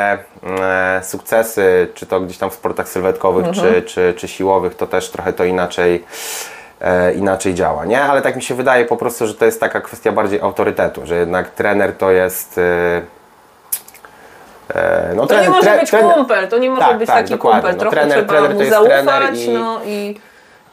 e, 0.62 1.02
sukcesy, 1.04 1.88
czy 1.94 2.06
to 2.06 2.20
gdzieś 2.22 2.38
tam 2.38 2.50
w 2.50 2.54
sportach 2.54 2.90
sylwetkowych, 2.90 3.46
Mhm. 3.48 3.74
czy, 3.74 3.82
czy, 3.82 4.14
czy 4.18 4.28
siłowych, 4.28 4.76
to 4.76 4.88
też 4.88 5.10
trochę 5.10 5.34
to 5.34 5.44
inaczej 5.44 6.04
e, 6.82 7.14
inaczej 7.14 7.54
działa, 7.54 7.86
nie? 7.86 8.02
Ale 8.02 8.22
tak 8.22 8.36
mi 8.36 8.42
się 8.44 8.56
wydaje 8.56 8.86
po 8.86 8.98
prostu, 8.98 9.28
że 9.28 9.34
to 9.36 9.46
jest 9.46 9.60
taka 9.60 9.82
kwestia 9.82 10.12
bardziej 10.12 10.42
autorytetu, 10.42 11.06
że 11.06 11.16
jednak 11.16 11.50
trener 11.50 11.94
to 11.98 12.12
jest... 12.12 12.58
E, 12.58 13.02
no, 15.16 15.28
To 15.28 15.34
nie 15.34 15.40
trener- 15.42 15.50
może 15.50 15.70
tre- 15.70 15.80
być 15.80 15.92
trener- 15.92 16.14
kumpel, 16.14 16.48
to 16.48 16.58
nie 16.58 16.70
może 16.70 16.82
Tak, 16.82 16.98
być 16.98 17.08
tak, 17.08 17.16
taki 17.18 17.30
dokładnie. 17.30 17.62
kumpel. 17.62 17.76
No, 17.78 17.80
Trochę 17.92 17.96
trener- 18.08 18.14
trzeba 18.14 18.28
trener 18.40 18.56
mu 18.56 18.70
zaufać 18.70 19.38
i- 19.40 19.50
no, 19.50 19.80
i, 19.86 20.20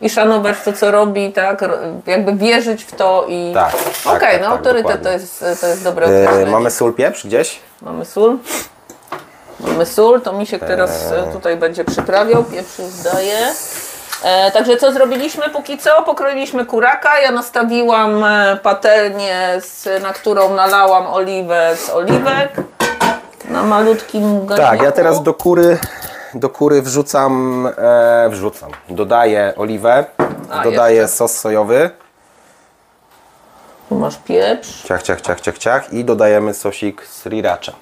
i 0.00 0.10
szanować 0.10 0.56
to, 0.64 0.72
co 0.72 0.90
robi, 0.90 1.32
tak? 1.32 1.64
Jakby 2.06 2.32
wierzyć 2.34 2.84
w 2.84 2.92
to 2.96 3.24
i. 3.28 3.50
Tak, 3.54 3.74
Okej, 3.74 4.20
tak, 4.20 4.20
tak, 4.20 4.40
no 4.40 4.46
tak, 4.46 4.58
autorytet 4.58 4.82
dokładnie. 4.82 5.04
to 5.04 5.12
jest, 5.12 5.60
to 5.60 5.66
jest 5.66 5.84
dobre 5.84 6.06
E, 6.06 6.22
określenie. 6.24 6.50
mamy 6.50 6.70
sól 6.70 6.94
pieprz 6.94 7.26
gdzieś? 7.26 7.58
Mamy 7.82 8.04
sól. 8.04 8.36
Mamy 9.60 9.86
sól, 9.86 10.20
to 10.20 10.32
mi 10.32 10.46
się 10.46 10.58
teraz 10.58 11.12
e, 11.12 11.32
tutaj 11.32 11.56
będzie 11.56 11.84
przyprawiał, 11.84 12.44
pieprz 12.44 12.78
już 12.78 12.94
daje. 13.12 13.38
E, 14.24 14.50
także 14.50 14.76
co 14.76 14.92
zrobiliśmy 14.92 15.50
póki 15.50 15.78
co? 15.78 16.02
Pokroiliśmy 16.02 16.66
kuraka, 16.66 17.18
ja 17.20 17.30
nastawiłam 17.32 18.24
e, 18.24 18.58
patelnię, 18.62 19.48
z, 19.60 20.02
na 20.02 20.12
którą 20.12 20.54
nalałam 20.54 21.06
oliwę 21.06 21.76
z 21.76 21.90
oliwek. 21.90 22.50
Na 23.44 23.62
malutkim 23.62 24.46
garniku. 24.46 24.70
Tak, 24.70 24.82
ja 24.82 24.92
teraz 24.92 25.22
do 25.22 25.34
kury, 25.34 25.78
do 26.34 26.48
kury 26.48 26.82
wrzucam, 26.82 27.66
e, 27.78 28.28
wrzucam, 28.30 28.70
dodaję 28.88 29.52
oliwę, 29.56 30.04
A, 30.50 30.62
dodaję 30.62 30.96
jeszcze. 30.96 31.16
sos 31.16 31.38
sojowy, 31.38 31.90
Tu 33.88 33.94
masz 33.94 34.16
pieprz. 34.18 34.82
ciach, 34.82 35.02
ciach, 35.02 35.20
ciach, 35.20 35.40
ciach, 35.40 35.58
ciach 35.58 35.92
i 35.92 36.04
dodajemy 36.04 36.54
sosik 36.54 37.06
sriracha. 37.06 37.72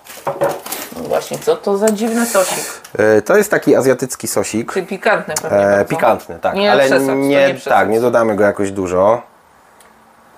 No 0.96 1.02
właśnie, 1.08 1.38
co 1.38 1.56
to 1.56 1.76
za 1.78 1.88
dziwny 1.90 2.26
sosik? 2.26 2.64
E, 2.98 3.22
to 3.22 3.36
jest 3.36 3.50
taki 3.50 3.76
azjatycki 3.76 4.28
sosik, 4.28 4.72
Czy 4.72 4.82
pikantny 4.82 5.34
pewnie 5.42 5.58
e, 5.58 5.84
pikantny, 5.84 6.38
tak, 6.38 6.54
Nie 6.54 6.72
ale 6.72 6.84
przesadź, 6.84 7.08
nie, 7.08 7.52
nie 7.54 7.60
tak, 7.64 7.88
nie 7.88 8.00
dodamy 8.00 8.36
go 8.36 8.44
jakoś 8.44 8.70
dużo, 8.70 9.22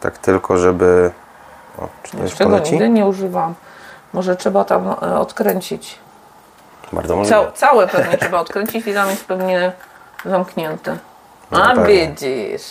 tak 0.01 0.19
tylko 0.19 0.57
żeby, 0.59 1.11
o, 1.79 1.89
czy 2.03 2.17
to 2.17 2.29
Czego 2.37 2.51
poleci? 2.51 2.73
nigdy 2.73 2.89
nie 2.89 3.07
używam. 3.07 3.55
Może 4.13 4.37
trzeba 4.37 4.65
tam 4.65 4.89
e, 5.03 5.19
odkręcić. 5.19 5.99
Bardzo 6.93 7.17
możliwe. 7.17 7.43
Cał, 7.43 7.53
całe 7.53 7.89
pewnie 7.89 8.19
trzeba 8.23 8.39
odkręcić 8.39 8.87
i 8.87 8.95
tam 8.95 9.11
jest 9.11 9.25
pewnie 9.25 9.73
zamknięte. 10.25 10.97
No 11.51 11.65
A 11.65 11.75
pewnie. 11.75 12.07
widzisz. 12.09 12.63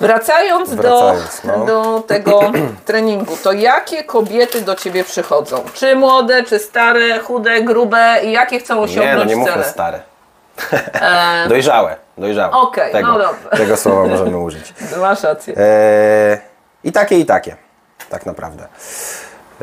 Wracając, 0.00 0.70
Wracając, 0.74 1.40
do, 1.44 1.56
no. 1.58 1.66
do 1.66 2.00
tego 2.06 2.40
treningu, 2.86 3.36
to 3.36 3.52
jakie 3.52 4.04
kobiety 4.04 4.60
do 4.62 4.74
Ciebie 4.74 5.04
przychodzą? 5.04 5.64
Czy 5.74 5.96
młode, 5.96 6.42
czy 6.42 6.58
stare, 6.58 7.18
chude, 7.18 7.62
grube 7.62 8.20
i 8.24 8.32
jakie 8.32 8.58
chcą 8.60 8.80
osiągnąć 8.80 9.10
Nie, 9.10 9.16
no 9.16 9.24
nie 9.24 9.36
mówmy 9.36 9.52
cele? 9.52 9.64
stare. 9.64 10.00
dojrzałe, 11.48 11.96
dojrzałe. 12.18 12.52
E, 12.52 12.56
Okej, 12.56 12.92
tego, 12.92 13.08
no 13.08 13.18
dobra. 13.18 13.56
Tego 13.56 13.76
słowa 13.76 14.06
możemy 14.06 14.38
użyć. 14.38 14.74
Masz 15.00 15.22
rację. 15.22 15.54
E, 15.56 16.38
I 16.84 16.92
takie, 16.92 17.18
i 17.18 17.26
takie. 17.26 17.56
Tak 18.10 18.26
naprawdę. 18.26 18.68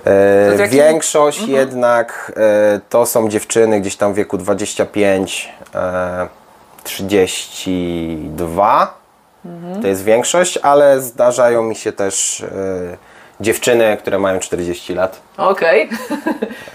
E, 0.05 0.67
Większość 0.67 1.47
jednak 1.47 2.31
e, 2.37 2.79
to 2.89 3.05
są 3.05 3.29
dziewczyny 3.29 3.81
gdzieś 3.81 3.95
tam 3.95 4.13
w 4.13 4.15
wieku 4.15 4.37
25, 4.37 5.49
e, 5.75 6.27
32. 6.83 8.97
To 9.81 9.87
jest 9.87 10.03
większość, 10.03 10.57
ale 10.57 10.99
zdarzają 11.01 11.63
mi 11.63 11.75
się 11.75 11.91
też 11.91 12.41
e, 12.41 12.47
dziewczyny, 13.39 13.97
które 13.97 14.19
mają 14.19 14.39
40 14.39 14.93
lat. 14.93 15.19
Okej. 15.37 15.89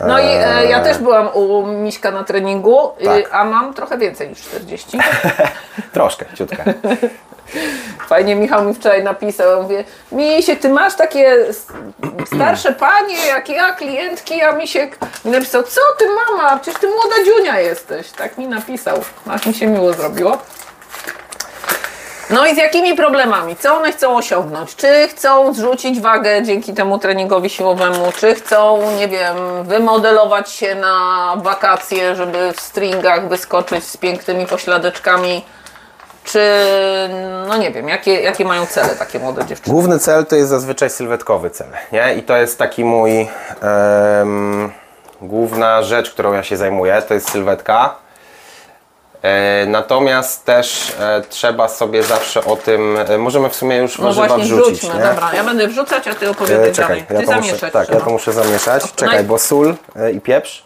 No 0.07 0.19
i 0.19 0.25
e, 0.27 0.67
ja 0.67 0.81
też 0.81 0.99
byłam 0.99 1.29
u 1.35 1.67
Miśka 1.67 2.11
na 2.11 2.25
treningu, 2.25 2.89
y, 3.01 3.05
Tak. 3.05 3.29
a 3.33 3.45
mam 3.45 3.75
trochę 3.75 3.99
więcej 3.99 4.29
niż 4.29 4.43
40. 4.43 4.99
Troszkę, 5.93 6.27
ciutkę. 6.35 6.65
Fajnie 8.09 8.37
Michał 8.37 8.65
mi 8.65 8.75
wczoraj 8.75 9.05
napisał, 9.05 9.63
mówię, 9.63 9.85
Misiek, 10.13 10.61
ty 10.61 10.69
masz 10.69 10.95
takie 10.95 11.37
starsze 12.27 12.73
panie, 12.73 13.27
jak 13.27 13.49
ja, 13.49 13.73
klientki, 13.73 14.43
a 14.43 14.53
Misiek 14.53 14.99
mi 15.25 15.31
napisał, 15.31 15.63
co 15.63 15.81
ty 15.99 16.05
mama, 16.07 16.59
przecież 16.59 16.81
ty 16.81 16.87
młoda 16.87 17.25
dziunia 17.25 17.61
jesteś. 17.61 18.11
Tak 18.11 18.39
mi 18.39 18.47
napisał, 18.47 19.01
aż 19.27 19.47
mi 19.47 19.55
się 19.55 19.67
miło 19.67 19.93
zrobiło. 19.93 20.39
No 22.31 22.47
i 22.47 22.55
z 22.55 22.59
jakimi 22.59 22.95
problemami? 22.97 23.57
Co 23.57 23.77
one 23.77 23.93
chcą 23.93 24.17
osiągnąć? 24.17 24.77
Czy 24.77 25.09
chcą 25.09 25.55
zrzucić 25.55 26.01
wagę 26.01 26.43
dzięki 26.43 26.75
temu 26.75 26.99
treningowi 26.99 27.51
siłowemu? 27.51 28.13
Czy 28.21 28.35
chcą, 28.35 28.91
nie 28.99 29.09
wiem, 29.09 29.37
wymodelować 29.65 30.53
się 30.53 30.75
na 30.75 31.35
wakacje, 31.37 32.17
żeby 32.17 32.53
w 32.53 32.61
stringach 32.61 33.29
wyskoczyć 33.29 33.85
z 33.85 33.97
pięknymi 33.97 34.47
pośladeczkami? 34.47 35.45
Czy, 36.29 36.41
no 37.49 37.57
nie 37.57 37.71
wiem, 37.71 37.89
jakie, 37.89 38.21
jakie 38.21 38.45
mają 38.45 38.67
cele 38.67 38.89
takie 38.89 39.19
młode 39.19 39.45
dziewczyny? 39.47 39.73
Główny 39.75 39.99
cel 39.99 40.27
to 40.27 40.37
jest 40.37 40.49
zazwyczaj 40.49 40.91
sylwetkowy 40.91 41.51
cel, 41.51 41.67
nie? 41.93 42.15
I 42.15 42.23
to 42.23 42.37
jest 42.37 42.59
taki 42.59 42.85
mój 42.85 43.29
em, 44.21 44.73
główna 45.23 45.83
rzecz, 45.83 46.11
którą 46.11 46.33
ja 46.33 46.43
się 46.43 46.57
zajmuję, 46.57 47.03
to 47.09 47.15
jest 47.15 47.31
sylwetka. 47.31 47.95
E, 49.23 49.67
natomiast 49.67 50.45
też 50.45 50.97
e, 51.01 51.23
trzeba 51.29 51.69
sobie 51.69 52.03
zawsze 52.03 52.45
o 52.45 52.57
tym, 52.57 52.97
e, 53.09 53.19
możemy 53.19 53.49
w 53.49 53.55
sumie 53.57 53.77
już 53.77 53.99
No 53.99 54.05
warzywa 54.13 54.39
wrzucić, 54.39 54.79
wrzućmy, 54.79 54.99
nie? 54.99 55.05
dobra. 55.05 55.31
Ja 55.35 55.45
będę 55.45 55.69
wrzucać, 55.69 56.09
a 56.09 56.15
ty 56.15 56.31
opowiadaj 56.31 56.73
czekaj, 56.73 56.89
dalej. 56.89 57.05
Ty 57.07 57.15
ja 57.15 57.21
to, 57.21 57.27
muszę, 57.27 57.47
zamieszać 57.47 57.73
tak, 57.73 57.89
ja 57.89 58.01
to 58.01 58.11
muszę 58.11 58.33
zamieszać. 58.33 58.93
Czekaj, 58.97 59.19
naj- 59.19 59.27
bo 59.27 59.39
sól 59.39 59.75
i 60.15 60.21
pieprz. 60.21 60.65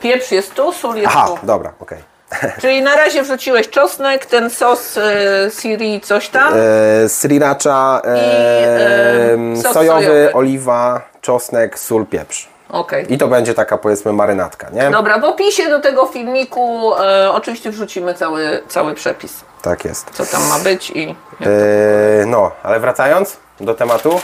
Pieprz 0.00 0.30
jest 0.32 0.54
tu, 0.54 0.72
sól 0.72 0.96
jest 0.96 1.08
Aha, 1.08 1.26
tu. 1.28 1.46
dobra, 1.46 1.72
okej. 1.80 2.15
Czyli 2.60 2.82
na 2.82 2.96
razie 2.96 3.22
wrzuciłeś 3.22 3.68
czosnek, 3.68 4.26
ten 4.26 4.50
sos 4.50 4.98
e, 4.98 5.50
siri 5.60 6.00
coś 6.00 6.28
tam. 6.28 6.52
E, 6.56 7.08
Sriracha, 7.08 8.02
e, 8.04 8.16
I, 8.16 9.54
e, 9.54 9.62
sos 9.62 9.72
sojowy, 9.72 10.04
sojowy. 10.04 10.32
oliwa, 10.32 11.08
czosnek, 11.20 11.78
sól, 11.78 12.06
pieprz. 12.06 12.48
Okej. 12.68 13.12
I 13.14 13.18
to 13.18 13.28
będzie 13.28 13.54
taka 13.54 13.78
powiedzmy 13.78 14.12
marynatka, 14.12 14.70
nie? 14.70 14.90
Dobra, 14.90 15.18
w 15.18 15.24
opisie 15.24 15.68
do 15.68 15.80
tego 15.80 16.06
filmiku 16.06 16.94
e, 16.94 17.32
oczywiście 17.32 17.70
wrzucimy 17.70 18.14
cały, 18.14 18.62
cały 18.68 18.94
przepis. 18.94 19.44
Tak 19.62 19.84
jest. 19.84 20.10
Co 20.12 20.26
tam 20.26 20.48
ma 20.48 20.58
być 20.58 20.90
i 20.90 21.16
E, 21.42 22.26
no, 22.26 22.50
ale 22.62 22.80
wracając 22.80 23.36
do 23.60 23.74
tematu. 23.74 24.20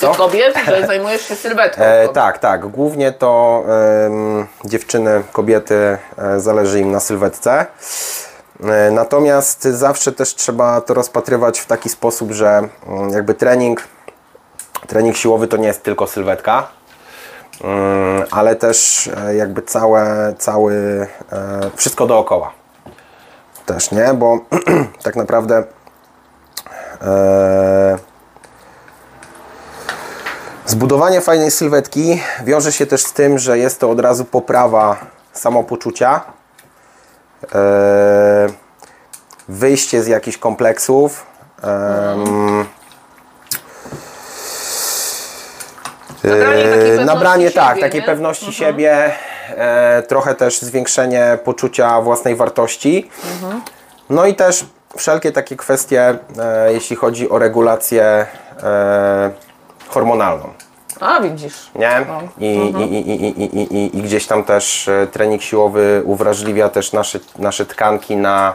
ty 0.00 0.06
Co? 0.06 0.14
kobiet, 0.14 0.54
że 0.66 0.86
zajmujesz 0.86 1.28
się 1.28 1.36
sylwetką. 1.36 1.82
E, 1.82 2.08
tak, 2.08 2.38
tak. 2.38 2.66
Głównie 2.66 3.12
to 3.12 3.62
em, 4.06 4.46
dziewczyny, 4.64 5.22
kobiety, 5.32 5.98
e, 6.18 6.40
zależy 6.40 6.80
im 6.80 6.90
na 6.90 7.00
sylwetce. 7.00 7.66
E, 8.64 8.90
natomiast 8.90 9.62
zawsze 9.62 10.12
też 10.12 10.34
trzeba 10.34 10.80
to 10.80 10.94
rozpatrywać 10.94 11.60
w 11.60 11.66
taki 11.66 11.88
sposób, 11.88 12.32
że 12.32 12.68
mm, 12.86 13.10
jakby 13.10 13.34
trening, 13.34 13.82
trening 14.86 15.16
siłowy 15.16 15.46
to 15.48 15.56
nie 15.56 15.66
jest 15.68 15.82
tylko 15.82 16.06
sylwetka, 16.06 16.68
ale 18.30 18.56
też 18.56 19.08
e, 19.16 19.36
jakby 19.36 19.62
całe, 19.62 20.34
cały, 20.38 21.06
e, 21.32 21.70
wszystko 21.76 22.06
dookoła. 22.06 22.52
Też, 23.66 23.90
nie? 23.90 24.14
Bo 24.14 24.40
tak 25.04 25.16
naprawdę 25.16 25.64
e, 27.02 27.98
Zbudowanie 30.66 31.20
fajnej 31.20 31.50
sylwetki 31.50 32.22
wiąże 32.44 32.72
się 32.72 32.86
też 32.86 33.02
z 33.02 33.12
tym, 33.12 33.38
że 33.38 33.58
jest 33.58 33.80
to 33.80 33.90
od 33.90 34.00
razu 34.00 34.24
poprawa 34.24 34.96
samopoczucia, 35.32 36.20
e, 37.54 38.48
wyjście 39.48 40.02
z 40.02 40.06
jakichś 40.06 40.38
kompleksów. 40.38 41.26
Nabranie 46.24 46.64
takiej 46.64 46.96
pewności 46.96 47.06
nabranie 47.06 47.50
tak, 47.50 47.68
siebie, 47.68 47.80
takiej 47.80 48.00
nie? 48.00 48.06
pewności 48.06 48.52
siebie, 48.52 49.12
e, 49.48 50.02
trochę 50.02 50.34
też 50.34 50.58
zwiększenie 50.58 51.38
poczucia 51.44 52.00
własnej 52.00 52.36
wartości. 52.36 53.10
No 54.10 54.26
i 54.26 54.34
też 54.34 54.66
wszelkie 54.96 55.32
takie 55.32 55.56
kwestie, 55.56 56.18
e, 56.38 56.72
jeśli 56.72 56.96
chodzi 56.96 57.30
o 57.30 57.38
regulację 57.38 58.26
e, 58.62 59.30
hormonalną 59.88 60.52
A 61.00 61.20
widzisz. 61.20 61.70
nie? 61.74 62.06
I, 62.38 62.46
i, 62.46 62.82
i, 62.82 63.10
i, 63.10 63.42
i, 63.42 63.60
i, 63.60 63.76
i, 63.76 63.98
I 63.98 64.02
gdzieś 64.02 64.26
tam 64.26 64.44
też 64.44 64.88
e, 64.88 65.06
trening 65.06 65.42
siłowy 65.42 66.02
uwrażliwia 66.04 66.68
też 66.68 66.92
nasze, 66.92 67.18
nasze 67.38 67.66
tkanki 67.66 68.16
na, 68.16 68.54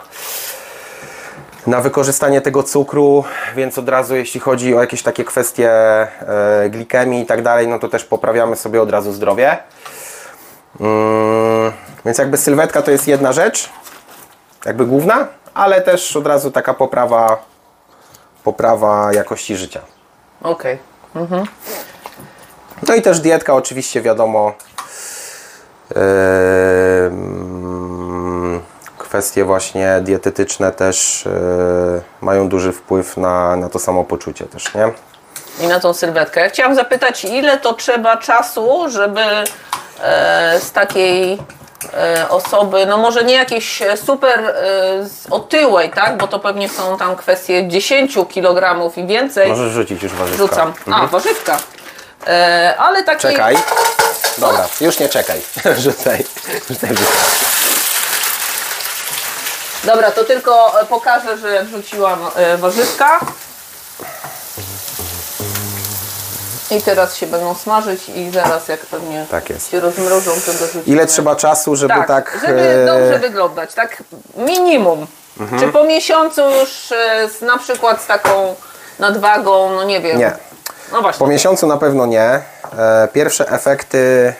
na 1.69 1.81
wykorzystanie 1.81 2.41
tego 2.41 2.63
cukru, 2.63 3.23
więc 3.55 3.77
od 3.77 3.89
razu 3.89 4.15
jeśli 4.15 4.39
chodzi 4.39 4.75
o 4.75 4.81
jakieś 4.81 5.03
takie 5.03 5.23
kwestie 5.23 5.71
e, 5.71 6.69
glikemii 6.69 7.21
i 7.21 7.25
tak 7.25 7.41
dalej, 7.41 7.67
no 7.67 7.79
to 7.79 7.89
też 7.89 8.05
poprawiamy 8.05 8.55
sobie 8.55 8.81
od 8.81 8.91
razu 8.91 9.11
zdrowie. 9.11 9.57
Mm, 10.79 11.71
więc 12.05 12.17
jakby 12.17 12.37
sylwetka 12.37 12.81
to 12.81 12.91
jest 12.91 13.07
jedna 13.07 13.33
rzecz, 13.33 13.69
jakby 14.65 14.85
główna, 14.85 15.27
ale 15.53 15.81
też 15.81 16.15
od 16.15 16.27
razu 16.27 16.51
taka 16.51 16.73
poprawa, 16.73 17.43
poprawa 18.43 19.13
jakości 19.13 19.57
życia. 19.57 19.81
Okej. 20.43 20.79
No 22.87 22.95
i 22.95 23.01
też 23.01 23.19
dietka 23.19 23.53
oczywiście 23.53 24.01
wiadomo. 24.01 24.53
Em, 25.95 27.68
kwestie 29.09 29.45
właśnie 29.45 29.99
dietetyczne 30.01 30.71
też 30.71 31.27
e, 31.27 31.31
mają 32.21 32.49
duży 32.49 32.71
wpływ 32.71 33.17
na, 33.17 33.55
na 33.55 33.69
to 33.69 33.79
samopoczucie 33.79 34.45
też, 34.45 34.73
nie? 34.73 34.91
I 35.65 35.67
na 35.67 35.79
tą 35.79 35.93
sylwetkę. 35.93 36.49
Chciałam 36.49 36.75
zapytać, 36.75 37.25
ile 37.25 37.57
to 37.57 37.73
trzeba 37.73 38.17
czasu, 38.17 38.89
żeby 38.89 39.21
e, 40.01 40.59
z 40.59 40.71
takiej 40.71 41.37
e, 41.93 42.29
osoby, 42.29 42.85
no 42.85 42.97
może 42.97 43.23
nie 43.23 43.33
jakiejś 43.33 43.81
e, 43.81 43.97
super 43.97 44.55
otyłej, 45.29 45.89
tak? 45.89 46.17
Bo 46.17 46.27
to 46.27 46.39
pewnie 46.39 46.69
są 46.69 46.97
tam 46.97 47.15
kwestie 47.15 47.67
10 47.67 48.13
kg 48.33 48.97
i 48.97 49.07
więcej. 49.07 49.49
Możesz 49.49 49.71
rzucić 49.71 50.03
już 50.03 50.13
warzywka. 50.13 50.47
Rzucam. 50.47 50.73
A, 50.91 51.07
warzywka. 51.07 51.57
Ale 52.77 53.03
takiej... 53.03 53.31
Czekaj. 53.31 53.57
Dobra, 54.37 54.67
już 54.81 54.99
nie 54.99 55.09
czekaj. 55.09 55.41
Rzucaj. 55.83 56.25
Rzucaj, 56.69 56.89
rzucaj. 56.89 57.49
Dobra, 59.83 60.11
to 60.11 60.23
tylko 60.23 60.81
e, 60.81 60.85
pokażę, 60.85 61.37
że 61.37 61.63
wrzuciłam 61.63 62.19
e, 62.35 62.57
warzywka. 62.57 63.19
I 66.71 66.81
teraz 66.81 67.15
się 67.15 67.27
będą 67.27 67.55
smażyć 67.55 68.09
i 68.09 68.29
zaraz 68.31 68.67
jak 68.67 68.79
pewnie 68.79 69.25
Tak 69.31 69.49
jest. 69.49 69.71
się 69.71 69.79
rozmrożą, 69.79 70.31
to 70.45 70.53
dorzucimy. 70.53 70.83
Ile 70.85 71.05
trzeba 71.05 71.35
czasu, 71.35 71.75
żeby 71.75 71.93
tak, 71.93 72.07
tak... 72.07 72.37
żeby 72.47 72.61
e, 72.61 72.85
dobrze 72.85 73.19
wyglądać, 73.19 73.73
tak 73.73 74.03
minimum. 74.35 75.07
Mhm. 75.39 75.61
Czy 75.61 75.67
po 75.67 75.83
miesiącu 75.83 76.41
już 76.49 76.69
z, 77.37 77.41
na 77.41 77.57
przykład 77.57 78.01
z 78.01 78.07
taką 78.07 78.55
nadwagą, 78.99 79.69
no 79.75 79.83
nie 79.83 80.01
wiem. 80.01 80.17
Nie. 80.17 80.31
No 80.91 81.01
właśnie. 81.01 81.19
Po 81.19 81.27
miesiącu 81.27 81.67
na 81.67 81.77
pewno 81.77 82.05
nie. 82.05 82.41
Pierwsze 83.13 83.49
efekty, 83.49 84.33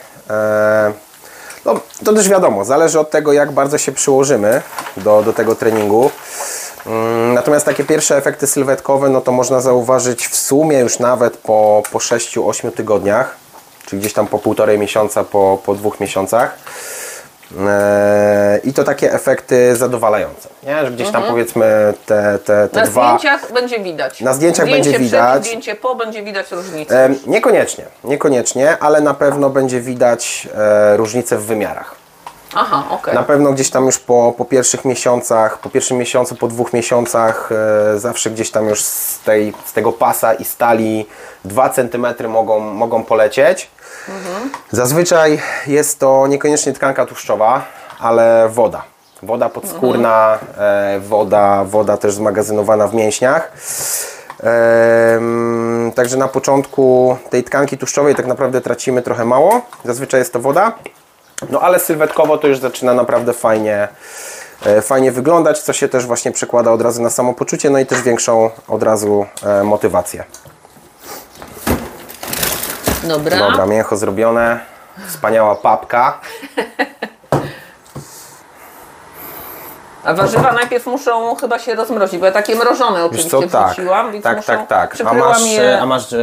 no 1.66 1.80
to 2.06 2.14
też 2.14 2.30
wiadomo, 2.30 2.66
zależy 2.66 3.00
od 3.00 3.10
tego, 3.10 3.34
jak 3.34 3.52
bardzo 3.52 3.78
się 3.78 3.92
przyłożymy 3.92 4.62
do, 4.98 5.24
do 5.24 5.34
tego 5.34 5.56
treningu. 5.56 6.12
Mm, 6.86 7.34
Natomiast 7.34 7.66
takie 7.66 7.84
pierwsze 7.84 8.18
efekty 8.18 8.48
sylwetkowe, 8.48 9.10
no 9.10 9.22
to 9.22 9.32
można 9.32 9.62
zauważyć 9.62 10.28
w 10.28 10.36
sumie 10.36 10.80
już 10.80 11.00
nawet 11.00 11.38
po, 11.38 11.84
po 11.92 12.00
6-8 12.00 12.72
tygodniach, 12.72 13.36
czyli 13.86 14.00
gdzieś 14.00 14.14
tam 14.14 14.28
po 14.28 14.40
półtorej 14.40 14.80
miesiąca, 14.80 15.24
po, 15.24 15.60
po 15.66 15.76
dwóch 15.76 16.00
miesiącach. 16.00 16.58
E, 17.58 18.60
I 18.64 18.74
to 18.74 18.84
takie 18.84 19.14
efekty 19.14 19.76
zadowalające, 19.76 20.50
nie? 20.64 20.86
że 20.86 20.92
gdzieś 20.92 21.10
tam 21.10 21.24
powiedzmy 21.24 21.94
te, 22.06 22.40
te, 22.46 22.70
te 22.70 22.80
na 22.80 22.86
dwa... 22.86 23.18
zdjęciach 23.18 23.54
będzie 23.54 23.80
widać. 23.80 24.22
Na 24.22 24.34
zdjęciach 24.34 24.66
zdjęcie 24.66 24.84
będzie 24.84 25.00
przed 25.00 25.04
widać. 25.04 25.46
Zdjęcie 25.46 25.76
po 25.76 25.96
będzie 25.96 26.24
widać 26.24 26.52
różnicę. 26.52 27.06
E, 27.06 27.16
niekoniecznie, 27.28 27.86
niekoniecznie, 28.04 28.78
ale 28.80 29.02
na 29.02 29.14
pewno 29.14 29.50
będzie 29.50 29.82
widać 29.82 30.48
e, 30.56 30.98
różnicę 30.98 31.38
w 31.38 31.46
wymiarach. 31.46 31.99
Aha, 32.56 32.84
okej. 32.90 33.14
Na 33.14 33.24
pewno 33.24 33.52
gdzieś 33.52 33.70
tam 33.70 33.86
już 33.86 34.00
po, 34.00 34.34
po 34.38 34.46
pierwszych 34.46 34.86
miesiącach, 34.86 35.60
po 35.60 35.70
pierwszym 35.70 35.98
miesiącu, 35.98 36.36
po 36.36 36.48
dwóch 36.48 36.74
miesiącach, 36.74 37.50
e, 37.96 38.00
zawsze 38.00 38.30
gdzieś 38.32 38.52
tam 38.52 38.68
już 38.70 38.82
z, 38.82 39.20
tej, 39.20 39.54
z 39.66 39.74
tego 39.74 39.92
pasa 39.92 40.34
i 40.34 40.46
stali 40.46 41.06
2 41.46 41.70
cm 41.70 42.06
mogą, 42.28 42.60
mogą 42.60 43.04
polecieć. 43.04 43.72
Zazwyczaj 44.72 45.42
jest 45.68 46.00
to 46.00 46.28
niekoniecznie 46.28 46.74
tkanka 46.74 47.06
tłuszczowa, 47.06 47.62
ale 48.00 48.50
woda. 48.50 48.84
Woda 49.24 49.50
podskórna, 49.50 50.40
e, 50.58 51.00
woda, 51.00 51.64
woda 51.66 51.98
też 51.98 52.14
zmagazynowana 52.14 52.88
w 52.88 52.94
mięśniach. 52.94 53.52
Em, 54.44 55.92
Także 55.96 56.18
na 56.18 56.28
początku 56.28 57.18
tej 57.30 57.44
tkanki 57.44 57.78
tłuszczowej 57.78 58.16
tak 58.16 58.28
naprawdę 58.28 58.62
tracimy 58.62 59.02
trochę 59.02 59.26
mało. 59.26 59.62
Zazwyczaj 59.86 60.22
jest 60.22 60.34
to 60.34 60.40
woda. 60.40 60.72
No 61.50 61.62
ale 61.62 61.80
sylwetkowo 61.80 62.38
to 62.38 62.48
już 62.48 62.60
zaczyna 62.60 62.94
naprawdę 62.94 63.34
fajnie, 63.34 63.88
e, 64.66 64.82
fajnie 64.82 65.12
wyglądać, 65.12 65.60
co 65.60 65.74
się 65.74 65.88
też 65.88 66.06
właśnie 66.06 66.32
przekłada 66.32 66.72
od 66.72 66.82
razu 66.82 67.02
na 67.02 67.10
samopoczucie, 67.10 67.70
no 67.70 67.80
i 67.80 67.86
też 67.86 68.02
większą 68.02 68.50
od 68.68 68.84
razu 68.84 69.26
e, 69.44 69.64
motywację. 69.64 70.24
Dobra. 73.04 73.38
Dobra, 73.38 73.66
mięcho 73.66 73.98
zrobione, 73.98 74.60
wspaniała 75.08 75.56
papka. 75.56 76.20
A 80.04 80.14
warzywa 80.14 80.52
najpierw 80.52 80.86
muszą 80.86 81.36
chyba 81.36 81.60
się 81.60 81.76
rozmrozić, 81.76 82.20
bo 82.20 82.26
ja 82.26 82.32
takie 82.32 82.56
mrożone 82.56 83.00
Wiesz 83.00 83.06
oczywiście 83.06 83.30
co, 83.30 83.48
tak, 83.48 83.68
wrzuciłam, 83.68 84.12
więc 84.12 84.24
tak, 84.24 84.38
muszą... 84.38 84.54
tak, 84.54 84.68
tak. 84.68 84.96
A 85.06 85.14
masz, 85.14 85.46
je... 85.46 85.82
a 85.82 85.86
masz 85.86 86.14
e, 86.14 86.18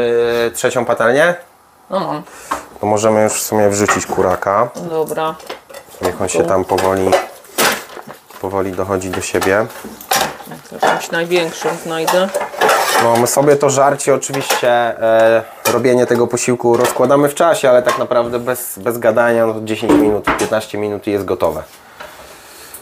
trzecią 0.54 0.84
patelnię? 0.84 1.34
No 1.90 2.00
mam. 2.00 2.22
To 2.80 2.86
możemy 2.86 3.22
już 3.22 3.32
w 3.32 3.42
sumie 3.42 3.68
wrzucić 3.68 4.06
kuraka. 4.06 4.68
Dobra. 4.90 5.34
Niech 6.02 6.22
on 6.22 6.28
się 6.28 6.44
tam 6.44 6.64
powoli, 6.64 7.10
powoli 8.40 8.72
dochodzi 8.72 9.10
do 9.10 9.20
siebie. 9.20 9.66
Jakimś 10.82 11.10
największym 11.10 11.70
znajdę. 11.84 12.28
No, 13.02 13.16
my 13.16 13.26
sobie 13.26 13.56
to 13.56 13.70
żarcie 13.70 14.14
oczywiście, 14.14 14.70
e, 14.70 15.42
robienie 15.72 16.06
tego 16.06 16.26
posiłku 16.26 16.76
rozkładamy 16.76 17.28
w 17.28 17.34
czasie, 17.34 17.70
ale 17.70 17.82
tak 17.82 17.98
naprawdę 17.98 18.38
bez, 18.38 18.78
bez 18.78 18.98
gadania, 18.98 19.46
no 19.46 19.54
to 19.54 19.60
10 19.60 19.92
minut, 19.92 20.24
15 20.38 20.78
minut 20.78 21.06
i 21.06 21.10
jest 21.10 21.24
gotowe. 21.24 21.62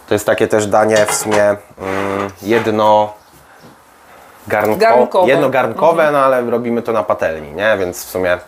To 0.08 0.14
jest 0.14 0.26
takie 0.26 0.48
też 0.48 0.66
danie 0.66 1.06
w 1.06 1.14
sumie 1.14 1.42
mm, 1.42 2.30
jedno 2.42 3.12
garnko, 4.48 4.76
Garnkowe. 4.76 5.28
jednogarnkowe, 5.28 6.10
no 6.10 6.18
ale 6.18 6.50
robimy 6.50 6.82
to 6.82 6.92
na 6.92 7.02
patelni, 7.02 7.52
nie? 7.52 7.76
Więc 7.78 8.04
w 8.04 8.10
sumie 8.10 8.38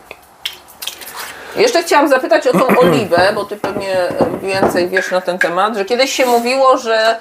Jeszcze 1.57 1.83
chciałam 1.83 2.09
zapytać 2.09 2.47
o 2.47 2.53
tą 2.53 2.67
oliwę, 2.83 3.33
bo 3.35 3.45
ty 3.45 3.57
pewnie 3.57 3.97
więcej 4.43 4.89
wiesz 4.89 5.11
na 5.11 5.21
ten 5.21 5.39
temat, 5.39 5.77
że 5.77 5.85
kiedyś 5.85 6.13
się 6.13 6.27
mówiło, 6.27 6.77
że 6.79 7.17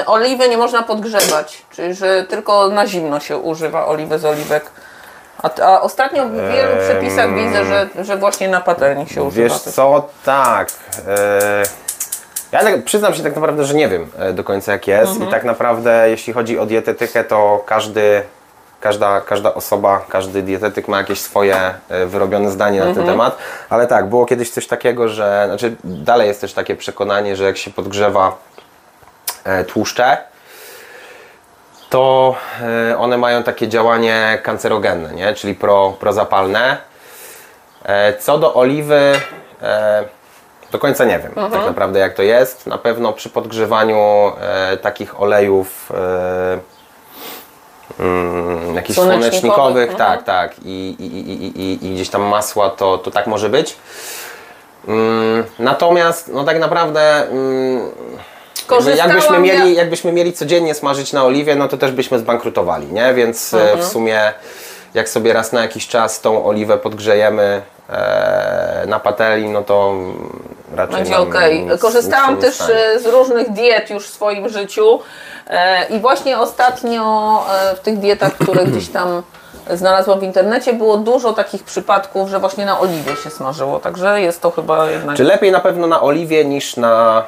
y, 0.00 0.06
oliwy 0.06 0.48
nie 0.48 0.56
można 0.56 0.82
podgrzewać, 0.82 1.62
czyli 1.72 1.94
że 1.94 2.24
tylko 2.24 2.68
na 2.68 2.86
zimno 2.86 3.20
się 3.20 3.36
używa 3.38 3.86
oliwy 3.86 4.18
z 4.18 4.24
oliwek. 4.24 4.64
A, 5.42 5.62
a 5.62 5.80
ostatnio 5.80 6.26
w 6.26 6.32
wielu 6.32 6.76
przepisach 6.88 7.34
widzę, 7.34 7.64
że, 7.64 7.88
że 8.04 8.16
właśnie 8.16 8.48
na 8.48 8.60
patelni 8.60 9.08
się 9.08 9.22
używa. 9.22 9.48
Wiesz 9.48 9.62
co, 9.62 10.08
tak. 10.24 10.68
e, 11.08 11.62
Ja 12.52 12.60
tak, 12.60 12.84
przyznam 12.84 13.14
się 13.14 13.22
tak 13.22 13.34
naprawdę, 13.34 13.64
że 13.64 13.74
nie 13.74 13.88
wiem 13.88 14.10
e, 14.18 14.32
do 14.32 14.44
końca 14.44 14.72
jak 14.72 14.86
jest 14.88 15.12
Mhm. 15.12 15.28
i 15.28 15.32
tak 15.32 15.44
naprawdę 15.44 16.10
jeśli 16.10 16.32
chodzi 16.32 16.58
o 16.58 16.66
dietetykę, 16.66 17.24
to 17.24 17.62
każdy, 17.66 18.22
każda, 18.84 19.20
każda 19.20 19.54
osoba, 19.54 20.04
każdy 20.08 20.42
dietetyk 20.42 20.88
ma 20.88 20.98
jakieś 20.98 21.20
swoje 21.20 21.56
e, 21.88 22.06
wyrobione 22.06 22.50
zdanie 22.50 22.78
na 22.80 22.86
Mhm. 22.86 23.06
ten 23.06 23.14
temat, 23.14 23.38
ale 23.70 23.86
tak, 23.86 24.08
było 24.08 24.26
kiedyś 24.26 24.50
coś 24.50 24.66
takiego, 24.66 25.08
że, 25.08 25.44
znaczy 25.46 25.76
dalej 25.84 26.28
jest 26.28 26.40
też 26.40 26.52
takie 26.54 26.76
przekonanie, 26.76 27.36
że 27.36 27.44
jak 27.44 27.56
się 27.56 27.70
podgrzewa 27.70 28.36
e, 29.44 29.64
tłuszcze, 29.64 30.16
to 31.90 32.34
e, 32.90 32.98
one 32.98 33.16
mają 33.18 33.42
takie 33.42 33.68
działanie 33.68 34.38
kancerogenne, 34.42 35.14
nie? 35.14 35.34
czyli 35.34 35.54
pro, 35.54 35.90
prozapalne. 36.00 36.76
Co 38.18 38.38
do 38.38 38.54
oliwy, 38.54 39.12
do 40.70 40.78
końca 40.78 41.04
nie 41.04 41.18
wiem 41.18 41.28
Mhm. 41.36 41.50
tak 41.52 41.66
naprawdę 41.66 41.98
jak 42.00 42.14
to 42.14 42.22
jest. 42.22 42.66
Na 42.66 42.78
pewno 42.78 43.12
przy 43.12 43.30
podgrzewaniu 43.30 44.32
takich 44.82 45.20
olejów 45.20 45.92
mm, 48.00 48.74
jakichś 48.74 48.98
Słonecznikowych, 48.98 49.90
mhm. 49.90 49.98
tak, 49.98 50.22
tak, 50.24 50.54
i, 50.64 50.96
i, 50.98 51.04
i, 51.60 51.86
i, 51.86 51.94
gdzieś 51.94 52.08
tam 52.08 52.22
masła, 52.22 52.70
to, 52.70 52.98
to 52.98 53.10
tak 53.10 53.26
może 53.26 53.48
być. 53.48 53.76
Mm, 54.88 55.44
natomiast, 55.58 56.28
no 56.34 56.44
tak 56.44 56.58
naprawdę, 56.58 57.28
mm, 57.30 57.90
jakbyśmy, 58.96 59.36
ja- 59.36 59.42
mieli, 59.42 59.74
jakbyśmy 59.74 60.12
mieli 60.12 60.32
codziennie 60.32 60.74
smażyć 60.74 61.12
na 61.12 61.24
oliwie, 61.24 61.54
no 61.56 61.68
to 61.68 61.76
też 61.78 61.92
byśmy 61.92 62.18
zbankrutowali, 62.18 62.86
nie? 62.86 63.14
Więc 63.14 63.54
e, 63.54 63.60
Mhm. 63.62 63.80
w 63.80 63.84
sumie, 63.84 64.32
jak 64.94 65.08
sobie 65.08 65.32
raz 65.32 65.52
na 65.52 65.62
jakiś 65.62 65.88
czas 65.88 66.20
tą 66.20 66.46
oliwę 66.46 66.78
podgrzejemy 66.78 67.62
e, 67.90 68.84
na 68.88 69.00
patelni, 69.00 69.48
no 69.48 69.62
to 69.62 69.94
raczej 70.76 70.96
Będzie 70.96 71.18
okej. 71.18 71.64
nic- 71.64 71.80
Korzystałam 71.80 72.34
nic 72.34 72.40
też 72.40 72.60
e, 72.70 73.00
z 73.00 73.06
różnych 73.06 73.50
diet 73.52 73.90
już 73.90 74.06
w 74.08 74.14
swoim 74.14 74.48
życiu 74.48 75.00
e, 75.46 75.84
i 75.84 76.00
właśnie 76.00 76.38
ostatnio 76.38 77.44
e, 77.72 77.76
w 77.76 77.80
tych 77.80 77.98
dietach, 77.98 78.32
które 78.32 78.64
gdzieś 78.70 78.88
tam 78.88 79.22
znalazłam 79.70 80.20
w 80.20 80.22
internecie, 80.22 80.72
było 80.72 80.96
dużo 80.96 81.32
takich 81.32 81.62
przypadków, 81.64 82.28
że 82.28 82.38
właśnie 82.40 82.66
na 82.66 82.80
oliwie 82.80 83.16
się 83.16 83.30
smażyło, 83.30 83.80
także 83.80 84.20
jest 84.20 84.40
to 84.42 84.50
chyba 84.50 84.90
jednak... 84.90 85.16
Czy 85.16 85.24
lepiej 85.24 85.52
na 85.52 85.60
pewno 85.60 85.86
na 85.86 86.02
oliwie 86.02 86.44
niż 86.44 86.76
na, 86.76 87.24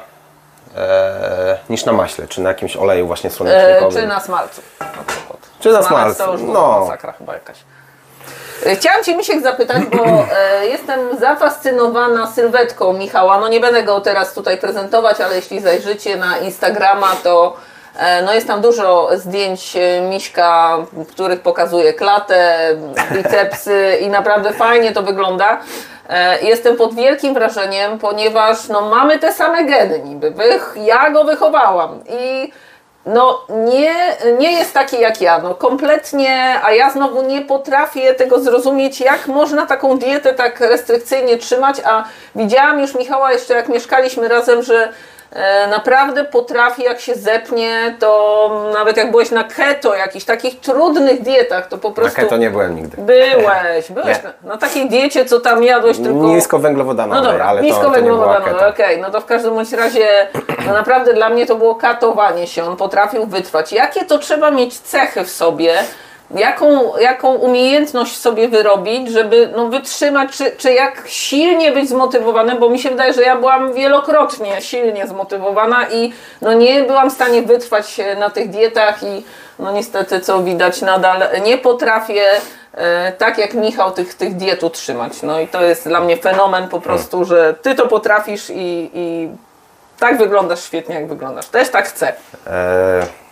e, 0.77 1.57
niż 1.69 1.85
na 1.85 1.91
maśle, 1.91 2.27
czy 2.27 2.41
na 2.41 2.49
jakimś 2.49 2.77
oleju 2.77 3.07
właśnie 3.07 3.29
E, 3.29 3.33
słonecznikowym? 3.33 4.01
czy 4.01 4.07
na 4.07 4.19
smalcu 4.19 4.61
na 4.79 5.03
przykład. 5.07 5.37
Czy 5.59 5.71
na 5.71 5.83
smalcu, 5.83 6.23
no. 6.37 6.53
no. 6.53 6.79
masakra 6.79 7.11
chyba 7.11 7.33
jakaś. 7.33 7.57
E, 8.65 8.75
Chciałam 8.75 9.03
Cię 9.03 9.17
Misiek 9.17 9.41
zapytać, 9.41 9.83
bo 9.85 10.05
e, 10.05 10.67
jestem 10.67 10.99
zafascynowana 11.19 12.27
sylwetką 12.31 12.93
Michała. 12.93 13.37
No 13.39 13.47
nie 13.47 13.59
będę 13.59 13.83
go 13.83 14.01
teraz 14.01 14.33
tutaj 14.33 14.57
prezentować, 14.57 15.21
ale 15.21 15.35
jeśli 15.35 15.59
zajrzycie 15.59 16.15
na 16.17 16.37
Instagrama, 16.37 17.07
to 17.23 17.57
e, 17.99 18.21
no 18.21 18.33
jest 18.33 18.47
tam 18.47 18.61
dużo 18.61 19.09
zdjęć 19.15 19.75
e, 19.75 20.01
Miśka, 20.01 20.77
w 20.93 21.05
których 21.07 21.39
pokazuje 21.41 21.93
klatę, 21.93 22.57
bicepsy 23.11 23.97
i 24.01 24.07
naprawdę 24.09 24.53
fajnie 24.53 24.91
to 24.91 25.03
wygląda. 25.03 25.59
E, 26.09 26.41
Jestem 26.41 26.77
pod 26.77 26.95
wielkim 26.95 27.33
wrażeniem, 27.33 27.99
ponieważ 27.99 28.67
no, 28.67 28.81
mamy 28.81 29.19
te 29.19 29.33
same 29.33 29.63
geny 29.63 29.99
niby. 29.99 30.31
Wych, 30.31 30.75
ja 30.83 31.09
go 31.09 31.23
wychowałam 31.23 31.99
i 32.09 32.51
no 33.05 33.45
nie, 33.49 33.95
nie 34.39 34.51
jest 34.51 34.73
taki 34.73 34.99
jak 34.99 35.21
ja, 35.21 35.39
no 35.39 35.55
kompletnie, 35.55 36.59
a 36.63 36.71
ja 36.71 36.89
znowu 36.89 37.21
nie 37.21 37.41
potrafię 37.41 38.13
tego 38.13 38.39
zrozumieć, 38.39 38.99
jak 38.99 39.27
można 39.27 39.65
taką 39.65 39.97
dietę 39.97 40.33
tak 40.33 40.59
restrykcyjnie 40.59 41.37
trzymać, 41.37 41.77
a 41.85 42.03
widziałam 42.35 42.79
już 42.79 42.95
Michała 42.95 43.33
jeszcze 43.33 43.53
jak 43.53 43.69
mieszkaliśmy 43.69 44.27
razem, 44.27 44.63
że 44.63 44.93
naprawdę 45.69 46.23
potrafi, 46.23 46.83
jak 46.83 46.99
się 46.99 47.15
zepnie, 47.15 47.95
to 47.99 48.71
nawet 48.73 48.97
jak 48.97 49.11
byłeś 49.11 49.31
na 49.31 49.43
keto, 49.43 49.95
jakichś 49.95 50.25
takich 50.25 50.59
trudnych 50.59 51.21
dietach, 51.21 51.67
to 51.67 51.77
po 51.77 51.89
Na 51.89 51.95
prostu... 51.95 52.21
keto 52.21 52.37
nie 52.37 52.49
byłem 52.49 52.75
nigdy. 52.75 52.97
Byłeś, 53.01 53.91
byłeś 54.01 54.17
na, 54.23 54.49
na 54.49 54.57
takiej 54.57 54.89
diecie, 54.89 55.25
co 55.25 55.39
tam 55.39 55.63
jadłeś 55.63 55.97
tylko... 55.97 56.27
Niskowęglowodanowej, 56.27 57.23
No 57.23 57.29
dobra, 57.29 57.45
ale 57.45 57.61
okej, 58.67 59.01
no 59.01 59.11
to 59.11 59.21
w 59.21 59.25
każdym 59.25 59.53
bądź 59.53 59.73
razie 59.73 60.27
no 60.67 60.73
naprawdę 60.73 61.13
dla 61.13 61.29
mnie 61.29 61.45
to 61.45 61.55
było 61.55 61.75
katowanie 61.75 62.47
się, 62.47 62.63
on 62.63 62.77
potrafił 62.77 63.25
wytrwać. 63.25 63.73
Jakie 63.73 64.05
to 64.05 64.17
trzeba 64.19 64.51
mieć 64.51 64.79
cechy 64.79 65.23
w 65.23 65.29
sobie, 65.29 65.73
jaką, 66.31 66.97
jaką 66.97 67.35
umiejętność 67.35 68.17
sobie 68.19 68.47
wyrobić, 68.47 69.11
żeby 69.11 69.49
no, 69.55 69.67
wytrzymać, 69.67 70.37
czy, 70.37 70.51
czy 70.51 70.73
jak 70.73 71.03
silnie 71.05 71.71
być 71.71 71.89
zmotywowanym, 71.89 72.59
bo 72.59 72.69
mi 72.69 72.79
się 72.79 72.89
wydaje, 72.89 73.13
że 73.13 73.21
ja 73.21 73.35
byłam 73.35 73.73
wielokrotnie 73.73 74.61
silnie 74.61 75.07
zmotywowana 75.07 75.89
i 75.89 76.13
no 76.41 76.53
nie 76.53 76.83
byłam 76.83 77.09
w 77.09 77.13
stanie 77.13 77.41
wytrwać 77.41 77.99
e, 77.99 78.15
na 78.15 78.29
tych 78.29 78.49
dietach 78.49 79.03
i 79.03 79.23
no 79.59 79.71
niestety 79.71 80.19
co 80.19 80.43
widać 80.43 80.81
nadal 80.81 81.23
nie 81.43 81.57
potrafię 81.57 82.23
e, 82.73 83.11
tak 83.11 83.37
jak 83.37 83.53
Michał 83.53 83.91
tych, 83.91 84.13
tych 84.13 84.35
diet 84.35 84.63
utrzymać. 84.63 85.21
No 85.23 85.39
i 85.39 85.47
to 85.47 85.61
jest 85.61 85.87
dla 85.87 85.99
mnie 85.99 86.17
fenomen 86.17 86.67
po 86.67 86.81
prostu, 86.81 87.25
że 87.25 87.55
ty 87.61 87.75
to 87.75 87.87
potrafisz 87.87 88.49
i, 88.49 88.91
i 88.93 89.29
tak 89.99 90.17
wyglądasz 90.17 90.63
świetnie 90.63 90.95
jak 90.95 91.07
wyglądasz. 91.07 91.45
Też 91.45 91.69
tak 91.69 91.85
chcę. 91.85 92.13
E, 92.47 93.26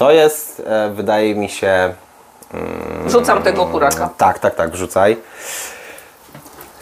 to 0.00 0.10
jest, 0.10 0.62
e, 0.66 0.90
wydaje 0.90 1.34
mi 1.34 1.48
się, 1.48 1.94
Rzucam 3.06 3.42
tego 3.42 3.66
kuraka. 3.66 4.10
tak, 4.16 4.38
tak, 4.38 4.54
tak, 4.54 4.70
wrzucaj. 4.70 5.16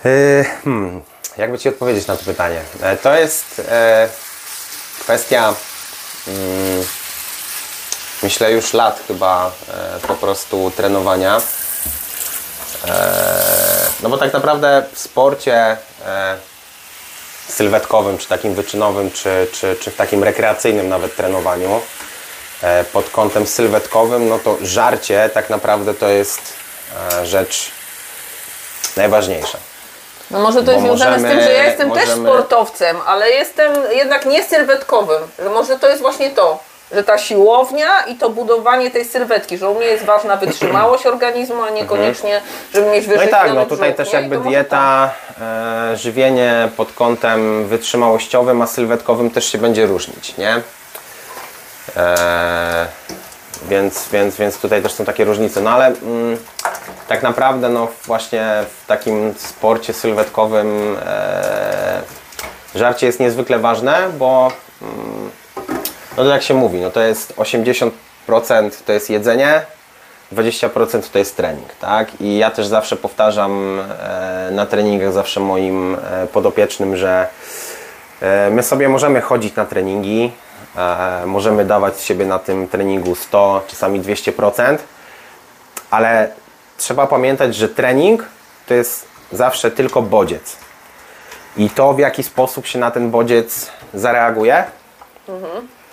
E, 0.04 0.44
hmm, 0.64 1.02
jakby 1.36 1.58
Ci 1.58 1.68
odpowiedzieć 1.68 2.06
na 2.06 2.16
to 2.16 2.24
pytanie? 2.24 2.60
E, 2.82 2.96
to 2.96 3.14
jest 3.14 3.62
kwestia, 5.00 5.54
mm, 6.28 6.84
myślę 8.22 8.52
już 8.52 8.72
lat 8.72 9.00
chyba 9.08 9.52
po 10.08 10.14
prostu 10.14 10.72
trenowania. 10.76 11.40
No 14.02 14.08
bo 14.08 14.18
tak 14.18 14.32
naprawdę 14.32 14.84
w 14.92 14.98
sporcie 14.98 15.76
sylwetkowym, 17.48 18.18
czy 18.18 18.28
takim 18.28 18.54
wyczynowym, 18.54 19.10
czy, 19.10 19.46
czy, 19.52 19.76
czy 19.80 19.90
w 19.90 19.96
takim 19.96 20.24
rekreacyjnym 20.24 20.88
nawet 20.88 21.16
trenowaniu 21.16 21.80
pod 22.92 23.10
kątem 23.10 23.46
sylwetkowym, 23.46 24.28
no 24.28 24.38
to 24.38 24.56
żarcie 24.62 25.30
tak 25.34 25.50
naprawdę 25.50 25.94
to 25.94 26.08
jest 26.08 26.40
e, 27.20 27.26
rzecz 27.26 27.70
najważniejsza. 28.96 29.58
No 30.30 30.38
może 30.40 30.62
to 30.62 30.72
jest 30.72 30.86
Bo 30.86 30.96
związane 30.96 31.18
z 31.18 31.22
tym, 31.22 31.30
możemy- 31.36 31.44
że 31.44 31.52
ja 31.52 31.64
jestem 31.64 31.90
też 31.90 32.06
możemy- 32.08 32.28
sportowcem, 32.28 32.96
ale 33.06 33.30
jestem 33.30 33.72
jednak 33.92 34.26
nie 34.26 34.44
sylwetkowym. 34.44 35.22
Że 35.38 35.50
może 35.50 35.78
to 35.78 35.88
jest 35.88 36.00
właśnie 36.02 36.30
to, 36.30 36.58
że 36.92 37.04
ta 37.04 37.18
siłownia 37.18 38.02
i 38.02 38.14
to 38.14 38.30
budowanie 38.30 38.90
tej 38.90 39.04
sylwetki, 39.04 39.58
że 39.58 39.68
u 39.68 39.74
mnie 39.74 39.86
jest 39.86 40.04
ważna 40.04 40.36
wytrzymałość 40.36 41.06
organizmu, 41.12 41.62
a 41.62 41.70
niekoniecznie, 41.70 42.40
żeby 42.74 42.90
mieć 42.90 43.06
No 43.16 43.22
i 43.22 43.28
tak, 43.28 43.54
no 43.54 43.66
tutaj 43.66 43.94
też 43.94 44.12
jakby 44.12 44.38
dieta, 44.38 45.10
e, 45.40 45.96
żywienie 45.96 46.68
pod 46.76 46.92
kątem 46.92 47.66
wytrzymałościowym, 47.66 48.62
a 48.62 48.66
sylwetkowym 48.66 49.30
też 49.30 49.52
się 49.52 49.58
będzie 49.58 49.86
różnić, 49.86 50.36
nie? 50.36 50.60
E, 51.98 52.86
więc, 53.68 54.08
więc, 54.08 54.36
więc 54.36 54.58
tutaj 54.58 54.82
też 54.82 54.92
są 54.92 55.04
takie 55.04 55.24
różnice. 55.24 55.60
No 55.60 55.70
ale 55.70 55.86
mm, 55.86 56.38
tak 57.08 57.22
naprawdę 57.22 57.68
no 57.68 57.88
właśnie 58.06 58.64
w 58.82 58.86
takim 58.86 59.34
sporcie 59.36 59.92
sylwetkowym 59.92 60.96
e, 61.06 62.02
żarcie 62.74 63.06
jest 63.06 63.20
niezwykle 63.20 63.58
ważne, 63.58 64.10
bo 64.18 64.52
mm, 64.82 65.30
no 66.16 66.24
to 66.24 66.30
jak 66.30 66.42
się 66.42 66.54
mówi, 66.54 66.80
no 66.80 66.90
to 66.90 67.00
jest 67.00 67.36
80% 67.36 67.90
to 68.86 68.92
jest 68.92 69.10
jedzenie, 69.10 69.62
20% 70.32 71.02
to 71.12 71.18
jest 71.18 71.36
trening, 71.36 71.74
tak? 71.80 72.20
I 72.20 72.38
ja 72.38 72.50
też 72.50 72.66
zawsze 72.66 72.96
powtarzam 72.96 73.80
e, 74.00 74.48
na 74.52 74.66
treningach 74.66 75.12
zawsze 75.12 75.40
moim 75.40 75.94
e, 75.94 76.26
podopiecznym, 76.26 76.96
że 76.96 77.28
my 78.50 78.62
sobie 78.62 78.88
możemy 78.88 79.20
chodzić 79.20 79.54
na 79.54 79.64
treningi, 79.64 80.32
e, 80.76 81.26
możemy 81.26 81.64
dawać 81.64 82.00
siebie 82.00 82.26
na 82.26 82.38
tym 82.38 82.68
treningu 82.68 83.14
100, 83.14 83.64
czasami 83.66 84.00
200%, 84.00 84.78
ale 85.90 86.32
trzeba 86.76 87.06
pamiętać, 87.06 87.54
że 87.54 87.68
trening 87.68 88.26
to 88.66 88.74
jest 88.74 89.08
zawsze 89.32 89.70
tylko 89.70 90.02
bodziec. 90.02 90.56
I 91.56 91.70
to 91.70 91.92
w 91.92 91.98
jaki 91.98 92.22
sposób 92.22 92.66
się 92.66 92.78
na 92.78 92.90
ten 92.90 93.10
bodziec 93.10 93.70
zareaguje, 93.94 94.64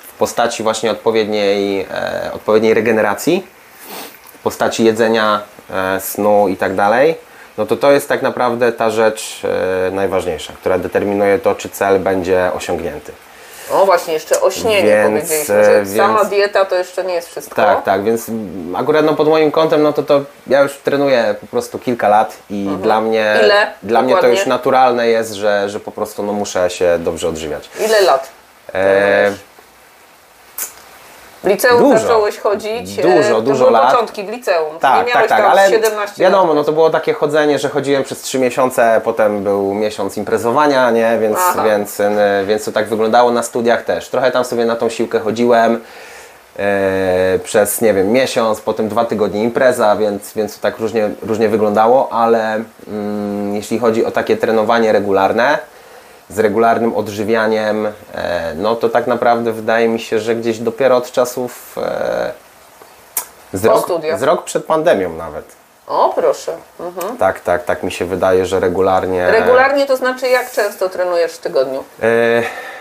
w 0.07 0.13
postaci 0.17 0.63
właśnie 0.63 0.91
odpowiedniej, 0.91 1.81
e, 1.91 2.31
odpowiedniej 2.33 2.73
regeneracji, 2.73 3.47
w 4.39 4.43
postaci 4.43 4.83
jedzenia, 4.83 5.41
e, 5.69 5.99
snu 5.99 6.47
i 6.47 6.57
tak 6.57 6.75
dalej, 6.75 7.15
no 7.57 7.65
to 7.65 7.75
to 7.77 7.91
jest 7.91 8.09
tak 8.09 8.21
naprawdę 8.21 8.71
ta 8.71 8.89
rzecz 8.89 9.41
e, 9.87 9.91
najważniejsza, 9.91 10.53
która 10.53 10.77
determinuje 10.77 11.39
to, 11.39 11.55
czy 11.55 11.69
cel 11.69 11.99
będzie 11.99 12.51
osiągnięty. 12.55 13.11
O 13.71 13.85
właśnie, 13.85 14.13
jeszcze 14.13 14.41
o 14.41 14.51
śnieniu 14.51 14.87
Więc, 14.87 15.09
powiedzieliśmy, 15.21 15.63
że 15.65 15.71
e, 15.81 15.85
sama 15.85 16.17
więc- 16.19 16.29
dieta 16.29 16.65
to 16.65 16.75
jeszcze 16.75 17.03
nie 17.03 17.13
jest 17.13 17.29
wszystko. 17.29 17.55
Tak, 17.55 17.83
tak, 17.83 18.03
więc 18.03 18.27
akurat 18.75 19.05
no 19.05 19.13
pod 19.15 19.27
moim 19.27 19.51
kątem, 19.51 19.83
no 19.83 19.93
to, 19.93 20.03
to 20.03 20.21
ja 20.47 20.61
już 20.61 20.77
trenuję 20.77 21.35
po 21.41 21.47
prostu 21.47 21.79
kilka 21.79 22.07
lat 22.09 22.37
i 22.49 22.69
dla 22.81 23.01
mnie, 23.01 23.21
Mhm. 23.25 23.45
Ile? 23.45 23.67
dla 23.83 24.01
mnie 24.01 24.15
to 24.17 24.27
już 24.27 24.45
naturalne 24.45 25.07
jest, 25.07 25.33
że, 25.33 25.69
że 25.69 25.79
po 25.79 25.91
prostu 25.91 26.23
no 26.23 26.33
muszę 26.33 26.69
się 26.69 26.99
dobrze 26.99 27.27
odżywiać. 27.29 27.69
Ile 27.85 28.01
lat? 28.01 28.29
E, 28.73 29.31
W 31.45 31.47
liceum 31.47 31.79
Dużo. 31.79 31.99
zacząłeś 31.99 32.37
chodzić. 32.39 32.95
Dużo, 32.95 33.07
e, 33.09 33.29
to 33.29 33.41
dużo 33.41 33.59
były 33.65 33.71
lat. 33.71 33.91
początki 33.91 34.23
w 34.23 34.29
liceum. 34.29 34.79
tak, 34.79 34.97
nie 34.97 35.03
tak, 35.05 35.15
miałeś 35.15 35.29
tak, 35.29 35.41
tam 35.41 35.51
ale 35.51 35.69
17 35.69 36.23
wiadomo, 36.23 36.47
lat. 36.47 36.55
no 36.55 36.63
to 36.63 36.71
było 36.71 36.89
takie 36.89 37.13
chodzenie, 37.13 37.59
że 37.59 37.69
chodziłem 37.69 38.03
przez 38.03 38.21
trzy 38.21 38.39
miesiące, 38.39 39.01
potem 39.03 39.43
był 39.43 39.73
miesiąc 39.73 40.17
imprezowania, 40.17 40.91
nie, 40.91 41.17
więc, 41.21 41.37
Aha. 41.39 41.63
więc, 41.63 41.99
y, 41.99 42.03
więc 42.47 42.65
to 42.65 42.71
tak 42.71 42.87
wyglądało 42.87 43.31
na 43.31 43.43
studiach 43.43 43.83
też. 43.83 44.09
Trochę 44.09 44.31
tam 44.31 44.45
sobie 44.45 44.65
na 44.65 44.75
tą 44.75 44.89
siłkę 44.89 45.19
chodziłem. 45.19 45.81
e, 46.59 47.39
przez, 47.43 47.81
nie 47.81 47.93
wiem, 47.93 48.11
miesiąc, 48.11 48.61
potem 48.61 48.89
dwa 48.89 49.05
tygodnie 49.05 49.43
impreza, 49.43 49.95
więc, 49.95 50.33
więc 50.33 50.55
to 50.55 50.61
tak 50.61 50.79
różnie, 50.79 51.09
różnie 51.21 51.49
wyglądało, 51.49 52.11
ale 52.11 52.63
mm, 52.87 53.55
jeśli 53.55 53.79
chodzi 53.79 54.05
o 54.05 54.11
takie 54.11 54.37
trenowanie 54.37 54.91
regularne, 54.91 55.57
z 56.29 56.39
regularnym 56.39 56.95
odżywianiem, 56.95 57.85
e, 58.13 58.53
no 58.55 58.75
to 58.75 58.89
tak 58.89 59.07
naprawdę 59.07 59.51
wydaje 59.51 59.87
mi 59.87 59.99
się, 59.99 60.19
że 60.19 60.35
gdzieś 60.35 60.59
dopiero 60.59 60.97
od 60.97 61.11
czasów 61.11 61.77
e, 61.77 62.31
z, 63.53 63.65
rok, 63.65 63.87
z 64.17 64.23
rok 64.23 64.43
przed 64.43 64.65
pandemią 64.65 65.13
nawet. 65.13 65.45
O, 65.87 66.13
proszę. 66.15 66.57
Mhm. 66.79 67.17
Tak, 67.17 67.39
tak, 67.39 67.63
tak 67.63 67.83
mi 67.83 67.91
się 67.91 68.05
wydaje, 68.05 68.45
że 68.45 68.59
regularnie. 68.59 69.31
Regularnie 69.31 69.85
to 69.85 69.97
znaczy 69.97 70.29
jak 70.29 70.51
często 70.51 70.89
trenujesz 70.89 71.31
w 71.31 71.37
tygodniu? 71.37 71.83
E, 72.03 72.07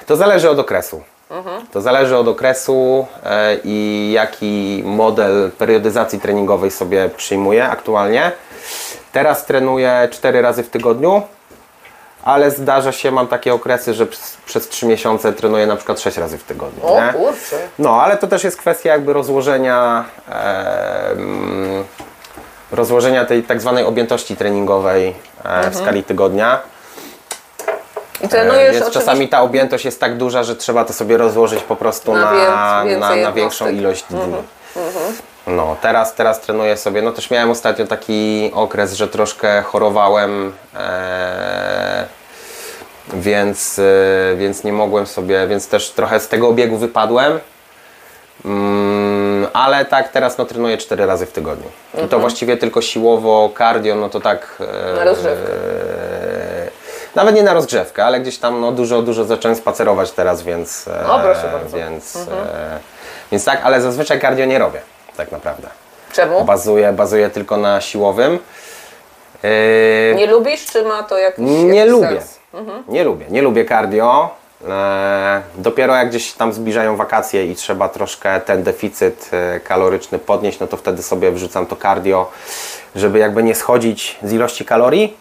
to 0.07 0.17
zależy 0.17 0.51
od 0.51 0.59
okresu. 0.59 1.03
Mhm. 1.31 1.67
To 1.73 1.81
zależy 1.81 2.17
od 2.17 2.29
okresu 2.29 3.07
e, 3.25 3.57
i 3.65 4.11
jaki 4.13 4.83
model 4.87 5.51
periodyzacji 5.59 6.21
treningowej 6.21 6.71
sobie 6.71 7.09
przyjmuję 7.09 7.69
aktualnie. 7.69 8.33
Teraz 9.13 9.47
trenuję 9.47 10.09
4 10.11 10.43
razy 10.43 10.63
w 10.63 10.71
tygodniu, 10.71 11.23
ale 12.25 12.51
zdarza 12.51 12.93
się, 12.93 13.11
mam 13.11 13.27
takie 13.27 13.55
okresy, 13.55 13.95
że 13.95 14.07
przez, 14.07 14.37
przez 14.47 14.69
3 14.69 14.87
miesiące 14.87 15.33
trenuję 15.33 15.67
na 15.67 15.77
przykład 15.77 16.01
6 16.01 16.17
razy 16.17 16.39
w 16.39 16.45
tygodniu. 16.45 16.87
O 16.87 17.01
nie? 17.01 17.13
kurczę. 17.13 17.57
No, 17.79 18.03
ale 18.03 18.17
to 18.17 18.27
też 18.27 18.45
jest 18.45 18.57
kwestia 18.57 18.89
jakby 18.91 19.13
rozłożenia 19.13 20.05
em, 20.29 21.85
rozłożenia 22.73 23.25
tej 23.25 23.43
tak 23.43 23.61
zwanej 23.61 23.85
objętości 23.85 24.37
treningowej 24.37 25.15
e, 25.45 25.71
w 25.71 25.77
skali 25.77 26.05
tygodnia. 26.05 26.61
I 28.21 28.25
E, 28.25 28.29
trenujesz 28.29 28.73
Więc 28.73 28.87
oczywiście... 28.87 29.01
czasami 29.01 29.29
ta 29.29 29.43
objętość 29.43 29.85
jest 29.85 30.01
tak 30.01 30.17
duża, 30.17 30.43
że 30.43 30.57
trzeba 30.57 30.85
to 30.85 30.93
sobie 30.93 31.17
rozłożyć 31.17 31.63
po 31.63 31.77
prostu 31.77 32.13
Na 32.13 32.33
na, 32.33 32.85
na, 32.99 33.17
na 33.17 33.33
większą 33.33 33.69
ilość 33.69 34.05
dni. 34.11 34.35
No, 35.47 35.77
teraz, 35.81 36.15
teraz 36.15 36.41
trenuję 36.41 36.77
sobie, 36.77 37.03
no 37.03 37.13
też 37.13 37.31
miałem 37.31 37.51
ostatnio 37.51 37.87
taki 37.87 38.51
okres, 38.55 38.93
że 38.93 39.09
troszkę 39.09 39.63
chorowałem, 39.63 40.53
e, 40.75 41.84
więc, 43.25 43.79
e, 43.79 44.37
więc 44.37 44.65
nie 44.65 44.73
mogłem 44.73 45.07
sobie, 45.07 45.47
więc 45.47 45.69
też 45.69 45.91
trochę 45.91 46.21
z 46.21 46.29
tego 46.29 46.49
obiegu 46.49 46.77
wypadłem. 46.77 47.41
Mm, 48.45 49.47
ale 49.53 49.85
tak, 49.85 50.09
teraz 50.09 50.39
no, 50.39 50.45
trenuję 50.45 50.79
4 50.79 51.07
razy 51.07 51.27
w 51.27 51.33
tygodniu. 51.33 51.67
I 52.05 52.09
to 52.09 52.19
właściwie 52.19 52.57
tylko 52.57 52.83
siłowo, 52.83 53.51
cardio, 53.59 53.95
no 53.95 54.09
to 54.09 54.21
tak. 54.21 54.57
e, 54.93 54.97
Na 54.97 55.05
rozgrzewkę. 55.05 55.53
e, 55.53 56.69
nawet 57.15 57.35
nie 57.35 57.43
na 57.43 57.55
rozgrzewkę, 57.55 58.05
ale 58.05 58.21
gdzieś 58.21 58.39
tam 58.39 58.61
no, 58.61 58.73
dużo, 58.73 59.03
dużo 59.03 59.25
zacząłem 59.25 59.57
spacerować 59.57 60.11
teraz, 60.13 60.43
więc. 60.43 60.89
e, 60.89 61.07
O, 61.07 61.19
proszę 61.21 61.51
bardzo. 61.53 61.77
Więc, 61.77 62.17
e, 62.17 62.79
więc 63.33 63.45
tak, 63.45 63.61
ale 63.65 63.81
zazwyczaj 63.81 64.21
cardio 64.21 64.45
nie 64.45 64.59
robię, 64.59 64.81
tak 65.17 65.33
naprawdę. 65.33 65.69
Czemu? 66.13 66.45
Bazuję, 66.45 66.93
bazuję 66.93 67.31
tylko 67.31 67.57
na 67.57 67.81
siłowym. 67.81 68.39
E, 69.45 70.15
Nie 70.15 70.27
lubisz, 70.27 70.67
czy 70.67 70.83
ma 70.83 71.03
to 71.03 71.19
jakiś 71.19 71.45
nie 71.45 71.75
jakiś 71.75 71.93
lubię. 71.93 72.09
sens? 72.21 72.34
Nie 72.95 73.05
lubię. 73.05 73.27
Nie 73.31 73.43
lubię 73.43 73.65
cardio. 73.65 74.31
E, 74.69 75.43
dopiero 75.57 75.95
jak 75.95 76.09
gdzieś 76.09 76.33
tam 76.33 76.53
zbliżają 76.53 76.97
wakacje 76.97 77.47
i 77.47 77.55
trzeba 77.55 77.89
troszkę 77.89 78.41
ten 78.41 78.63
deficyt 78.63 79.31
e, 79.33 79.61
kaloryczny 79.61 80.19
podnieść, 80.19 80.61
no 80.61 80.67
to 80.67 80.77
wtedy 80.77 81.03
sobie 81.03 81.31
wrzucam 81.31 81.67
to 81.67 81.77
cardio, 81.77 82.31
żeby 82.97 83.19
jakby 83.19 83.43
nie 83.43 83.55
schodzić 83.55 84.19
z 84.23 84.33
ilości 84.33 84.65
kalorii. 84.65 85.17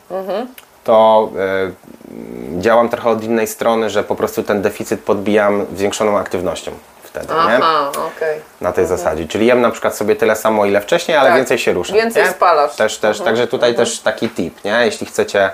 To 0.83 1.29
e, 1.39 2.61
działam 2.61 2.89
trochę 2.89 3.09
od 3.09 3.23
innej 3.23 3.47
strony, 3.47 3.89
że 3.89 4.03
po 4.03 4.15
prostu 4.15 4.43
ten 4.43 4.61
deficyt 4.61 4.99
podbijam 4.99 5.65
zwiększoną 5.75 6.17
aktywnością 6.17 6.71
wtedy, 7.03 7.27
nie? 7.27 7.55
Aha, 7.55 7.91
okej. 7.91 8.39
Na 8.61 8.71
tej 8.71 8.85
zasadzie. 8.85 9.27
Czyli 9.27 9.45
jem 9.45 9.61
na 9.61 9.71
przykład 9.71 9.95
sobie 9.95 10.15
tyle 10.15 10.35
samo, 10.35 10.65
ile 10.65 10.81
wcześniej, 10.81 11.17
ale 11.17 11.29
Tak. 11.29 11.37
więcej 11.37 11.57
się 11.57 11.73
ruszam. 11.73 11.95
Więcej 11.95 12.23
nie? 12.23 12.29
spalasz. 12.29 12.75
Też, 12.75 12.97
też, 12.97 13.21
Także 13.21 13.47
tutaj 13.47 13.75
też 13.75 13.99
taki 13.99 14.29
tip, 14.29 14.63
nie? 14.63 14.81
Jeśli 14.85 15.07
chcecie 15.07 15.51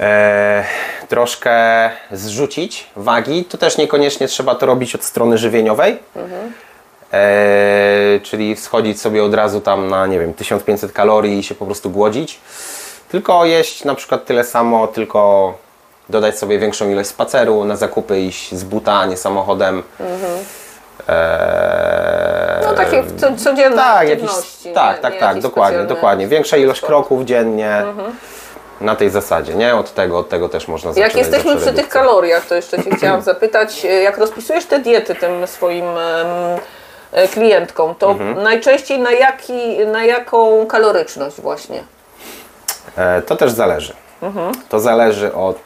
e, 0.00 0.64
troszkę 1.08 1.90
zrzucić 2.12 2.86
wagi, 2.96 3.44
to 3.44 3.58
też 3.58 3.78
niekoniecznie 3.78 4.28
trzeba 4.28 4.54
to 4.54 4.66
robić 4.66 4.94
od 4.94 5.04
strony 5.04 5.38
żywieniowej. 5.38 5.98
E, 7.12 8.20
czyli 8.22 8.56
schodzić 8.56 9.00
sobie 9.00 9.24
od 9.24 9.34
razu 9.34 9.60
tam 9.60 9.88
na, 9.88 10.06
nie 10.06 10.18
wiem, 10.20 10.34
1500 10.34 10.92
kalorii 10.92 11.38
i 11.38 11.42
się 11.42 11.54
po 11.54 11.66
prostu 11.66 11.90
głodzić. 11.90 12.40
Tylko 13.08 13.44
jeść 13.44 13.84
na 13.84 13.94
przykład 13.94 14.24
tyle 14.24 14.44
samo, 14.44 14.86
tylko 14.86 15.54
dodać 16.08 16.38
sobie 16.38 16.58
większą 16.58 16.90
ilość 16.90 17.08
spaceru, 17.08 17.64
na 17.64 17.76
zakupy 17.76 18.20
iść 18.20 18.54
z 18.54 18.64
buta, 18.64 18.92
a 18.92 19.06
nie 19.06 19.16
samochodem. 19.16 19.82
E, 21.08 22.60
No 22.66 22.72
takie 22.72 23.04
co, 23.16 23.36
codzienne 23.36 23.76
tak, 23.76 24.08
jakiś, 24.08 24.24
aktywności. 24.24 24.72
tak, 24.72 24.96
nie- 24.96 25.02
tak, 25.02 25.14
nie 25.14 25.20
tak, 25.20 25.40
dokładnie, 25.40 25.84
dokładnie. 25.84 26.28
Większa 26.28 26.56
ilość 26.56 26.80
kroków 26.80 27.24
dziennie 27.24 27.84
na 28.80 28.96
tej 28.96 29.10
zasadzie, 29.10 29.54
nie? 29.54 29.74
Od 29.76 29.94
tego, 29.94 30.18
od 30.18 30.28
tego 30.28 30.48
też 30.48 30.68
można 30.68 30.92
zacząć. 30.92 31.14
Jak 31.14 31.26
jesteśmy 31.26 31.56
przy 31.56 31.72
tych 31.72 31.88
kaloriach, 31.88 32.46
to 32.46 32.54
jeszcze 32.54 32.82
Cię 32.84 32.90
chciałam 32.96 33.22
zapytać, 33.32 33.84
e, 33.84 33.88
jak 33.88 34.18
rozpisujesz 34.18 34.66
te 34.66 34.78
diety 34.78 35.14
tym 35.14 35.46
swoim 35.46 35.84
e, 37.12 37.28
klientkom, 37.28 37.94
to 37.94 38.10
Mhm. 38.10 38.42
najczęściej 38.42 38.98
na, 38.98 39.12
jaki, 39.12 39.86
na 39.86 40.04
jaką 40.04 40.66
kaloryczność 40.66 41.40
właśnie? 41.40 41.82
E, 42.96 43.22
To 43.22 43.36
też 43.36 43.52
zależy. 43.52 43.92
To 44.68 44.80
zależy 44.80 45.34
od, 45.34 45.58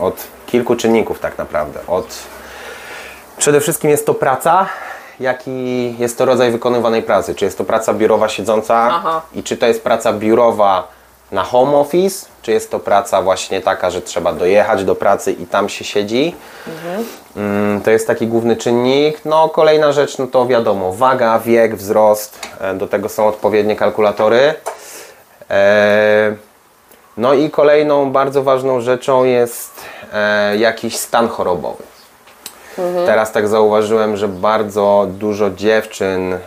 od 0.00 0.14
kilku 0.46 0.76
czynników 0.76 1.20
tak 1.20 1.38
naprawdę. 1.38 1.80
Od, 1.86 2.06
przede 3.38 3.60
wszystkim 3.60 3.90
jest 3.90 4.06
to 4.06 4.14
praca, 4.14 4.66
jaki 5.20 5.96
jest 5.98 6.18
to 6.18 6.24
rodzaj 6.24 6.50
wykonywanej 6.50 7.02
pracy. 7.02 7.34
Czy 7.34 7.44
jest 7.44 7.58
to 7.58 7.64
praca 7.64 7.94
biurowa 7.94 8.28
siedząca 8.28 8.88
Aha. 8.92 9.20
i 9.34 9.42
czy 9.42 9.56
to 9.56 9.66
jest 9.66 9.82
praca 9.84 10.12
biurowa 10.12 10.88
na 11.32 11.42
home 11.44 11.76
office, 11.76 12.26
czy 12.42 12.52
jest 12.52 12.70
to 12.70 12.78
praca 12.80 13.22
właśnie 13.22 13.60
taka, 13.60 13.90
że 13.90 14.02
trzeba 14.02 14.32
dojechać 14.32 14.84
do 14.84 14.94
pracy 14.94 15.32
i 15.32 15.46
tam 15.46 15.68
się 15.68 15.84
siedzi. 15.84 16.34
Mm, 17.36 17.80
To 17.80 17.90
jest 17.90 18.06
taki 18.06 18.26
główny 18.26 18.56
czynnik. 18.56 19.24
No, 19.24 19.48
kolejna 19.48 19.92
rzecz, 19.92 20.18
no 20.18 20.26
to 20.26 20.46
wiadomo, 20.46 20.92
waga, 20.92 21.38
wiek, 21.38 21.76
wzrost, 21.76 22.38
e, 22.60 22.74
do 22.74 22.86
tego 22.86 23.08
są 23.08 23.26
odpowiednie 23.28 23.76
kalkulatory. 23.76 24.54
E, 25.50 26.36
No 27.16 27.34
i 27.34 27.50
kolejną 27.50 28.12
bardzo 28.12 28.42
ważną 28.42 28.80
rzeczą 28.80 29.24
jest 29.24 29.72
e, 30.12 30.56
jakiś 30.56 30.96
stan 30.96 31.28
chorobowy. 31.28 31.82
Teraz 33.06 33.32
tak 33.32 33.48
zauważyłem, 33.48 34.16
że 34.16 34.28
bardzo 34.28 35.06
dużo 35.10 35.50
dziewczyn, 35.50 36.38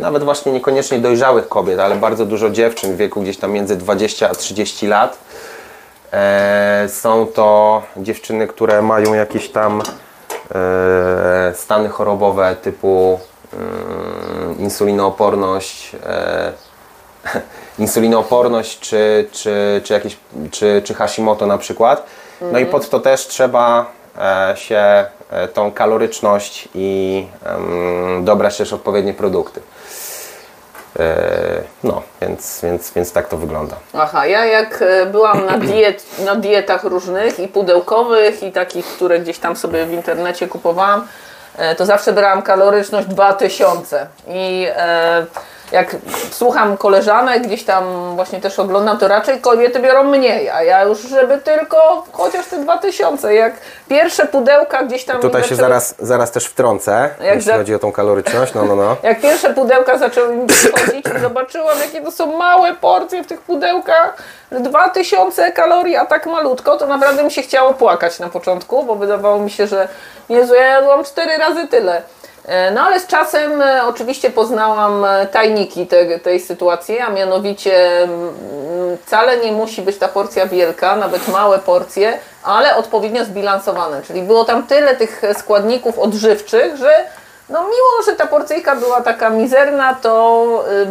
nawet 0.00 0.24
właśnie 0.24 0.52
niekoniecznie 0.52 0.98
dojrzałych 0.98 1.48
kobiet, 1.48 1.78
ale 1.80 1.96
bardzo 1.96 2.26
dużo 2.26 2.50
dziewczyn 2.50 2.94
w 2.94 2.96
wieku 2.96 3.22
gdzieś 3.22 3.36
tam 3.36 3.52
między 3.52 3.76
20 3.76 4.30
a 4.30 4.34
30 4.34 4.86
lat, 4.86 5.18
e, 6.12 6.86
są 6.88 7.26
to 7.26 7.82
dziewczyny, 7.96 8.46
które 8.46 8.82
mają 8.82 9.14
jakieś 9.14 9.48
tam 9.48 9.82
e, 10.54 11.52
stany 11.54 11.88
chorobowe 11.88 12.56
typu 12.62 13.20
mm, 13.52 14.58
insulinooporność, 14.58 15.96
e, 16.06 16.52
insulinooporność 17.78 18.80
czy, 18.80 19.28
czy, 19.32 19.80
czy, 19.84 19.92
jakieś, 19.92 20.16
czy, 20.50 20.82
czy 20.84 20.94
Hashimoto 20.94 21.46
na 21.46 21.58
przykład. 21.58 22.06
No 22.52 22.58
i 22.58 22.66
pod 22.66 22.88
to 22.88 23.00
też 23.00 23.26
trzeba 23.26 23.86
się 24.54 25.06
tą 25.54 25.72
kaloryczność 25.72 26.68
i 26.74 27.26
dobrać 28.22 28.56
też 28.56 28.72
odpowiednie 28.72 29.14
produkty. 29.14 29.60
E, 30.98 31.62
no, 31.84 32.02
więc, 32.20 32.60
więc, 32.62 32.92
więc 32.92 33.12
tak 33.12 33.28
to 33.28 33.36
wygląda. 33.36 33.76
Aha, 33.94 34.26
ja 34.26 34.44
jak 34.44 34.82
e, 34.82 35.06
byłam 35.06 35.46
na, 35.46 35.58
diet, 35.58 36.04
na 36.24 36.34
dietach 36.34 36.84
różnych 36.84 37.40
i 37.40 37.48
pudełkowych 37.48 38.42
i 38.42 38.52
takich, 38.52 38.86
które 38.86 39.20
gdzieś 39.20 39.38
tam 39.38 39.56
sobie 39.56 39.86
w 39.86 39.92
internecie 39.92 40.48
kupowałam, 40.48 41.06
e, 41.56 41.74
to 41.74 41.86
zawsze 41.86 42.12
brałam 42.12 42.42
kaloryczność 42.42 43.08
2000 43.08 44.06
i 44.28 44.66
e, 44.76 45.26
jak 45.72 45.96
słucham 46.30 46.76
koleżanek, 46.76 47.42
gdzieś 47.42 47.64
tam 47.64 48.14
właśnie 48.14 48.40
też 48.40 48.58
oglądam, 48.58 48.98
to 48.98 49.08
raczej 49.08 49.40
kobiety 49.40 49.80
biorą 49.80 50.04
mniej, 50.04 50.50
a 50.50 50.62
ja 50.62 50.82
już, 50.84 50.98
żeby 51.00 51.38
tylko 51.38 52.04
chociaż 52.12 52.46
te 52.46 52.56
2000, 52.58 53.34
jak 53.34 53.52
pierwsze 53.88 54.26
pudełka 54.26 54.82
gdzieś 54.82 55.04
tam... 55.04 55.20
Tutaj 55.20 55.42
się 55.42 55.48
zaczęły- 55.48 55.56
zaraz, 55.60 55.94
zaraz 55.98 56.30
też 56.30 56.46
wtrącę, 56.46 57.10
Jak 57.20 57.34
jeśli 57.34 57.42
za- 57.42 57.56
chodzi 57.56 57.74
o 57.74 57.78
tą 57.78 57.92
kaloryczność. 57.92 58.54
No, 58.54 58.64
no, 58.64 58.76
no. 58.76 58.96
Jak 59.08 59.20
pierwsze 59.20 59.54
pudełka 59.54 59.98
zaczęły 59.98 60.36
mi 60.36 60.46
przychodzić, 60.46 61.06
zobaczyłam, 61.22 61.78
jakie 61.78 62.00
to 62.00 62.10
są 62.10 62.36
małe 62.38 62.74
porcje 62.74 63.24
w 63.24 63.26
tych 63.26 63.40
pudełkach. 63.40 64.16
że 64.52 64.60
2000 64.60 65.52
kalorii, 65.52 65.96
a 65.96 66.06
tak 66.06 66.26
malutko, 66.26 66.76
to 66.76 66.86
naprawdę 66.86 67.22
mi 67.24 67.30
się 67.30 67.42
chciało 67.42 67.74
płakać 67.74 68.18
na 68.18 68.28
początku, 68.28 68.84
bo 68.84 68.94
wydawało 68.94 69.38
mi 69.38 69.50
się, 69.50 69.66
że 69.66 69.88
Jezu, 70.28 70.54
ja 70.54 70.62
jadłam 70.66 71.04
cztery 71.04 71.36
razy 71.36 71.68
tyle. 71.68 72.02
E, 72.48 72.70
No 72.70 72.80
ale 72.80 73.00
z 73.00 73.06
czasem 73.06 73.62
e, 73.62 73.84
oczywiście 73.86 74.30
poznałam 74.30 75.04
e, 75.04 75.26
tajniki 75.26 75.86
te, 75.86 76.18
tej 76.18 76.40
sytuacji, 76.40 76.98
a 77.00 77.10
mianowicie 77.10 78.02
mm, 78.02 78.96
wcale 79.06 79.36
nie 79.36 79.52
musi 79.52 79.82
być 79.82 79.98
ta 79.98 80.08
porcja 80.08 80.46
wielka, 80.46 80.96
nawet 80.96 81.28
małe 81.28 81.58
porcje, 81.58 82.18
ale 82.42 82.76
odpowiednio 82.76 83.24
zbilansowane. 83.24 84.02
Czyli 84.02 84.22
było 84.22 84.44
tam 84.44 84.62
tyle 84.66 84.96
tych 84.96 85.22
składników 85.38 85.98
odżywczych, 85.98 86.76
że 86.76 86.90
no 87.48 87.60
mimo, 87.62 88.02
że 88.06 88.12
ta 88.12 88.26
porcyjka 88.26 88.76
była 88.76 89.00
taka 89.00 89.30
mizerna, 89.30 89.94
to 89.94 90.44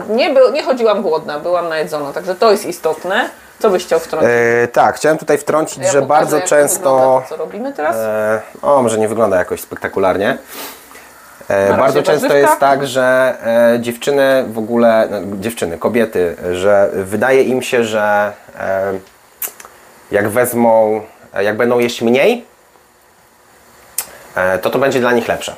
nie, 0.10 0.30
był, 0.30 0.52
nie 0.52 0.64
chodziłam 0.64 1.02
głodna, 1.02 1.40
byłam 1.40 1.70
najedzona, 1.70 2.14
także 2.14 2.36
to 2.36 2.52
jest 2.52 2.66
istotne. 2.66 3.30
Co 3.60 3.70
byś 3.70 3.86
chciał 3.86 4.00
wtrącić? 4.00 4.30
Tak, 4.74 4.96
chciałem 4.96 5.18
tutaj 5.18 5.38
wtrącić, 5.38 5.78
Ja 5.84 5.92
że 5.92 6.02
pokażę, 6.02 6.20
bardzo 6.20 6.36
jak 6.36 6.46
to 6.46 6.50
często. 6.50 6.80
wygląda 6.80 7.22
to, 7.22 7.30
co 7.30 7.36
robimy 7.38 7.74
teraz? 7.74 7.96
O, 8.62 8.82
może 8.84 8.98
nie 8.98 9.08
wygląda 9.08 9.38
jakoś 9.38 9.62
spektakularnie. 9.62 10.38
E, 11.48 11.78
bardzo 11.78 12.04
często 12.04 12.28
warzywka. 12.28 12.38
jest 12.38 12.60
tak, 12.60 12.88
że 12.88 13.36
e, 13.76 13.80
dziewczyny 13.80 14.46
w 14.48 14.58
ogóle, 14.58 15.08
no, 15.12 15.38
dziewczyny, 15.38 15.78
kobiety, 15.78 16.36
że 16.54 16.90
wydaje 16.94 17.44
im 17.44 17.62
się, 17.62 17.84
że 17.84 18.34
e, 18.60 18.94
jak 20.12 20.30
wezmą, 20.30 21.02
jak 21.40 21.58
będą 21.58 21.80
jeść 21.80 22.02
mniej, 22.02 22.46
to 24.62 24.70
to 24.70 24.80
będzie 24.80 25.00
dla 25.00 25.12
nich 25.12 25.28
lepsze. 25.28 25.56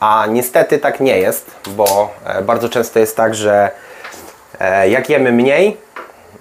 A 0.00 0.26
niestety 0.28 0.78
tak 0.78 1.00
nie 1.00 1.18
jest, 1.18 1.50
bo 1.66 2.14
bardzo 2.42 2.68
często 2.68 2.98
jest 2.98 3.16
tak, 3.16 3.34
że 3.34 3.70
jak 4.88 5.10
jemy 5.10 5.32
mniej, 5.32 5.76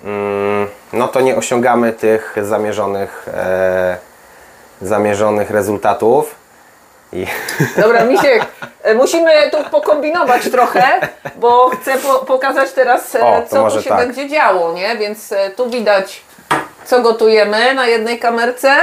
mm, 0.03 0.67
no 0.93 1.07
to 1.07 1.21
nie 1.21 1.35
osiągamy 1.35 1.93
tych 1.93 2.35
zamierzonych, 2.41 3.29
zamierzonych 4.81 5.49
rezultatów. 5.49 6.35
I 7.13 7.27
Dobra, 7.77 8.05
Misiek, 8.05 8.45
e, 8.83 8.95
musimy 8.95 9.31
tu 9.51 9.57
pokombinować 9.71 10.49
trochę, 10.49 10.83
bo 11.35 11.69
chcę 11.69 11.97
po, 11.97 12.13
pokazać 12.13 12.71
teraz, 12.71 13.15
e, 13.15 13.21
O, 13.25 13.41
co 13.49 13.69
tu 13.71 13.81
się 13.81 13.89
tak. 13.89 13.97
będzie 14.07 14.29
działo, 14.29 14.73
nie? 14.73 14.97
Więc 14.97 15.31
e, 15.31 15.49
tu 15.49 15.69
widać, 15.69 16.21
co 16.85 17.01
gotujemy 17.01 17.73
na 17.73 17.87
jednej 17.87 18.19
kamerce, 18.19 18.75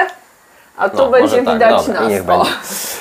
a 0.77 0.89
tu 0.89 0.97
No, 0.97 1.09
będzie 1.09 1.43
tak, 1.43 1.55
widać 1.55 1.87
dobra, 1.87 2.01
nas. 2.01 2.97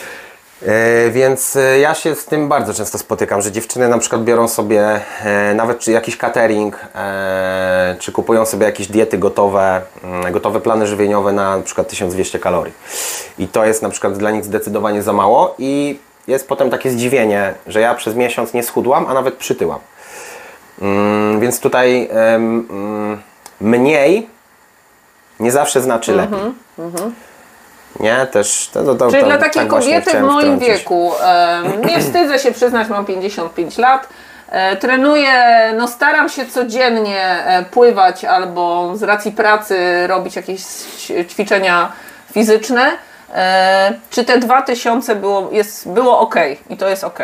Więc 1.12 1.56
e, 1.56 1.80
ja 1.80 1.94
się 1.94 2.16
z 2.16 2.26
tym 2.26 2.50
bardzo 2.50 2.74
często 2.74 2.98
spotykam, 2.98 3.42
że 3.42 3.52
dziewczyny 3.52 3.88
na 3.88 3.98
przykład 3.98 4.24
biorą 4.24 4.48
sobie 4.48 5.02
e, 5.24 5.54
nawet 5.54 5.80
czy 5.80 5.92
jakiś 5.92 6.18
catering, 6.18 6.80
e, 6.96 7.96
czy 8.00 8.12
kupują 8.12 8.46
sobie 8.46 8.66
jakieś 8.66 8.88
diety 8.88 9.18
gotowe, 9.18 9.82
mm, 10.04 10.34
gotowe 10.34 10.60
plany 10.62 10.88
żywieniowe 10.88 11.34
na 11.34 11.62
przykład 11.66 11.88
1200 11.88 12.40
kalorii. 12.40 12.74
I 13.40 13.48
to 13.48 13.66
jest 13.66 13.82
na 13.82 13.90
przykład 13.90 14.18
dla 14.18 14.32
nich 14.32 14.46
zdecydowanie 14.46 15.04
za 15.04 15.14
mało 15.14 15.56
i 15.60 16.00
jest 16.28 16.48
potem 16.48 16.70
takie 16.70 16.92
zdziwienie, 16.92 17.54
że 17.68 17.80
ja 17.80 17.96
przez 17.96 18.16
miesiąc 18.16 18.54
nie 18.54 18.64
schudłam, 18.64 19.06
a 19.08 19.14
nawet 19.14 19.36
przytyłam. 19.36 19.80
Mm, 20.82 21.40
Więc 21.40 21.60
tutaj 21.60 22.10
mm, 22.12 23.22
mniej 23.62 24.30
nie 25.40 25.52
zawsze 25.52 25.82
znaczy 25.82 26.16
lepiej. 26.16 26.40
Nie, 28.00 28.28
też 28.32 28.70
to, 28.74 28.84
to, 28.84 28.96
to, 28.96 29.10
Czyli 29.10 29.22
to, 29.22 29.28
dla 29.28 29.38
takiej 29.38 29.62
tak 29.62 29.70
kobiety 29.70 30.12
w 30.12 30.22
moim 30.22 30.40
wtrącić. 30.40 30.68
wieku, 30.70 31.12
em, 31.24 31.82
nie 31.90 32.00
wstydzę 32.00 32.40
się 32.40 32.52
przyznać, 32.52 32.88
mam 32.88 33.06
55 33.06 33.78
lat, 33.78 34.08
e, 34.50 34.76
trenuję, 34.76 35.34
no 35.78 35.88
staram 35.88 36.30
się 36.30 36.46
codziennie 36.46 37.22
e, 37.46 37.66
pływać 37.72 38.26
albo 38.26 38.92
z 38.96 39.04
racji 39.04 39.32
pracy 39.32 40.08
robić 40.08 40.36
jakieś 40.36 40.62
ćwiczenia 41.30 41.92
fizyczne. 42.34 42.92
E, 43.36 43.94
Czy 44.10 44.24
te 44.26 44.38
2000 44.38 45.16
było, 45.16 45.50
jest, 45.52 45.90
było 45.90 46.20
ok 46.20 46.36
i 46.70 46.78
to 46.78 46.90
jest 46.90 47.04
ok? 47.04 47.20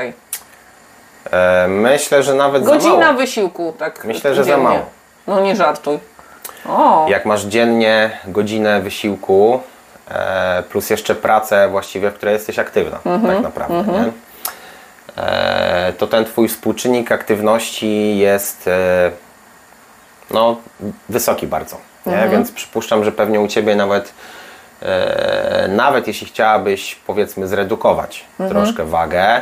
E, 1.32 1.68
myślę, 1.68 2.24
że 2.24 2.34
nawet 2.34 2.66
za 2.66 2.72
Godzina 2.72 3.14
wysiłku, 3.14 3.74
tak. 3.80 4.06
Myślę, 4.06 4.36
że 4.36 4.44
za 4.44 4.58
mało. 4.58 4.80
No 5.28 5.40
nie 5.40 5.56
żartuj. 5.56 6.00
O, 6.70 7.06
Jak 7.10 7.26
masz 7.26 7.44
dziennie 7.44 8.10
godzinę 8.28 8.82
wysiłku, 8.82 9.60
e, 9.64 9.77
plus 10.70 10.90
jeszcze 10.90 11.16
pracę 11.16 11.68
właściwie, 11.70 12.12
w 12.12 12.14
której 12.14 12.34
jesteś 12.34 12.60
aktywna, 12.60 13.00
Mhm, 13.06 13.34
tak 13.34 13.44
naprawdę, 13.44 13.84
nie? 13.92 14.12
E, 15.24 15.94
to 15.98 16.08
ten 16.08 16.26
twój 16.26 16.48
współczynnik 16.48 17.12
aktywności 17.12 18.18
jest 18.18 18.68
e, 18.68 19.12
no, 20.32 20.58
wysoki 21.10 21.48
bardzo. 21.48 21.78
Mhm. 22.08 22.32
Więc 22.32 22.52
przypuszczam, 22.52 23.04
że 23.04 23.12
pewnie 23.12 23.42
u 23.42 23.48
Ciebie 23.48 23.76
nawet 23.76 24.14
e, 24.82 25.68
nawet 25.68 26.08
jeśli 26.08 26.28
chciałabyś 26.28 26.96
powiedzmy 26.96 27.48
zredukować 27.48 28.26
Mhm. 28.40 28.50
troszkę 28.50 28.86
wagę, 28.86 29.42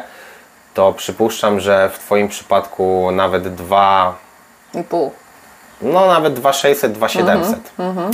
to 0.73 0.93
przypuszczam, 0.93 1.59
że 1.59 1.89
w 1.89 1.99
Twoim 1.99 2.27
przypadku 2.27 3.09
nawet 3.11 3.55
dwa 3.55 4.15
i 4.73 4.83
pół. 4.83 5.11
no 5.81 6.07
nawet 6.07 6.33
2600, 6.33 6.91
2700. 6.91 7.71
Mhm, 7.79 8.11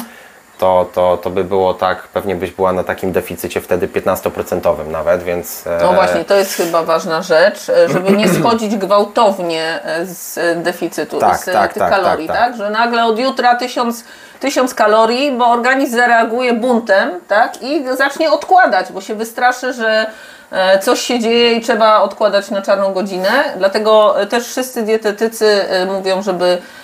To, 0.61 0.85
to, 0.93 1.17
to 1.17 1.29
by 1.29 1.43
było 1.43 1.73
tak, 1.73 2.07
pewnie 2.07 2.35
byś 2.35 2.51
była 2.51 2.73
na 2.73 2.83
takim 2.83 3.11
deficycie 3.11 3.61
wtedy 3.61 3.87
15% 3.87 4.87
nawet, 4.87 5.23
więc. 5.23 5.67
e, 5.67 5.79
No 5.81 5.93
właśnie, 5.93 6.25
to 6.25 6.35
jest 6.35 6.53
chyba 6.53 6.83
ważna 6.83 7.21
rzecz, 7.21 7.69
e, 7.69 7.89
żeby 7.89 8.11
nie 8.11 8.29
schodzić 8.39 8.75
gwałtownie 8.75 9.79
e, 9.85 10.05
z 10.05 10.37
e, 10.37 10.55
deficytu, 10.55 11.19
Tak, 11.19 11.37
z 11.37 11.45
tak, 11.45 11.73
tych 11.73 11.83
tak, 11.83 11.91
kalorii, 11.91 12.27
tak, 12.27 12.37
tak, 12.37 12.47
tak. 12.47 12.57
Że 12.57 12.69
nagle 12.69 13.05
od 13.05 13.19
jutra 13.19 13.55
1000, 13.55 14.03
1000 14.39 14.73
kalorii, 14.73 15.31
bo 15.31 15.45
organizm 15.47 15.95
zareaguje 15.95 16.53
buntem, 16.53 17.11
tak? 17.27 17.61
I 17.63 17.83
zacznie 17.97 18.31
odkładać, 18.31 18.91
bo 18.91 19.01
się 19.01 19.15
wystraszy, 19.15 19.73
że 19.73 20.05
e, 20.51 20.79
coś 20.79 21.01
się 21.01 21.19
dzieje 21.19 21.53
i 21.53 21.61
trzeba 21.61 22.01
odkładać 22.01 22.51
na 22.51 22.61
czarną 22.61 22.93
godzinę. 22.93 23.29
Dlatego 23.57 24.21
e, 24.21 24.25
też 24.25 24.47
wszyscy 24.47 24.83
dietetycy 24.83 25.65
e, 25.69 25.85
mówią, 25.85 26.21
żeby 26.21 26.45
e, 26.45 26.80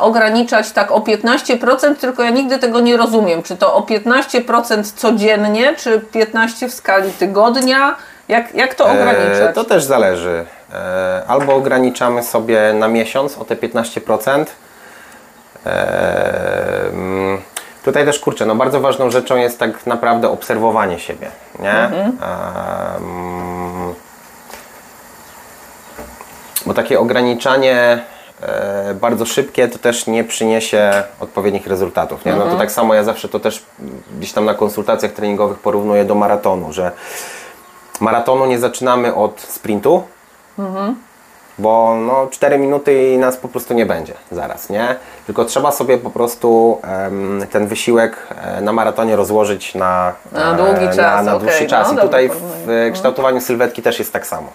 ograniczać 0.00 0.72
tak 0.72 0.92
o 0.92 0.98
15%, 0.98 1.96
tylko 1.96 2.22
ja 2.22 2.30
nigdy 2.30 2.58
tego 2.58 2.80
nie 2.80 2.96
rozumiem. 2.96 3.42
Czy 3.42 3.56
to 3.56 3.74
o 3.74 3.80
15% 3.80 4.82
codziennie, 4.96 5.76
czy 5.76 5.98
15% 5.98 6.68
w 6.68 6.74
skali 6.74 7.12
tygodnia? 7.12 7.96
Jak, 8.28 8.54
jak 8.54 8.74
to 8.74 8.84
ograniczać? 8.84 9.50
E, 9.50 9.52
to 9.52 9.64
też 9.64 9.84
zależy. 9.84 10.44
E, 10.74 11.22
albo 11.28 11.54
ograniczamy 11.54 12.22
sobie 12.22 12.72
na 12.72 12.88
miesiąc 12.88 13.38
o 13.38 13.44
te 13.44 13.56
15%. 13.56 14.44
E, 15.66 16.88
mm, 16.92 17.40
tutaj 17.84 18.04
też 18.04 18.18
kurczę, 18.18 18.46
no 18.46 18.54
bardzo 18.54 18.80
ważną 18.80 19.10
rzeczą 19.10 19.36
jest 19.36 19.58
tak 19.58 19.86
naprawdę 19.86 20.30
obserwowanie 20.30 20.98
siebie, 20.98 21.30
nie? 21.58 21.72
Mhm. 21.72 22.18
E, 22.22 22.96
mm, 22.96 23.94
bo 26.66 26.74
takie 26.74 27.00
ograniczanie 27.00 27.76
e, 27.76 28.11
bardzo 28.94 29.26
szybkie 29.26 29.68
to 29.68 29.78
też 29.78 30.06
nie 30.06 30.24
przyniesie 30.24 31.02
odpowiednich 31.20 31.66
rezultatów. 31.66 32.24
Nie? 32.24 32.32
No 32.32 32.46
to 32.46 32.56
tak 32.56 32.72
samo 32.72 32.94
ja 32.94 33.04
zawsze 33.04 33.28
to 33.28 33.40
też 33.40 33.64
gdzieś 34.18 34.32
tam 34.32 34.44
na 34.44 34.54
konsultacjach 34.54 35.12
treningowych 35.12 35.58
porównuję 35.58 36.04
do 36.04 36.14
maratonu, 36.14 36.72
że 36.72 36.92
maratonu 38.00 38.46
nie 38.46 38.58
zaczynamy 38.58 39.14
od 39.14 39.40
sprintu, 39.40 40.02
bo 41.58 41.96
no 42.06 42.26
4 42.30 42.58
minuty 42.58 43.12
i 43.12 43.18
nas 43.18 43.36
po 43.36 43.48
prostu 43.48 43.74
nie 43.74 43.86
będzie 43.86 44.14
zaraz, 44.30 44.70
nie? 44.70 44.96
tylko 45.26 45.44
trzeba 45.44 45.72
sobie 45.72 45.98
po 45.98 46.10
prostu 46.10 46.78
em, 46.82 47.46
ten 47.50 47.66
wysiłek 47.66 48.16
e, 48.30 48.60
na 48.60 48.72
maratonie 48.72 49.16
rozłożyć 49.16 49.74
na, 49.74 50.12
Na 50.32 50.54
długi 50.54 50.84
e, 50.84 50.96
czas, 50.96 50.96
na, 50.96 51.32
na 51.32 51.38
dłuższy 51.38 51.62
no, 51.62 51.70
czas. 51.70 51.86
I 51.86 51.90
dobre 51.90 52.04
tutaj 52.04 52.28
w 52.28 52.51
e, 52.68 52.90
kształtowaniu 52.90 53.40
sylwetki 53.40 53.82
też 53.82 53.98
jest 53.98 54.12
tak 54.12 54.26
samo. 54.26 54.48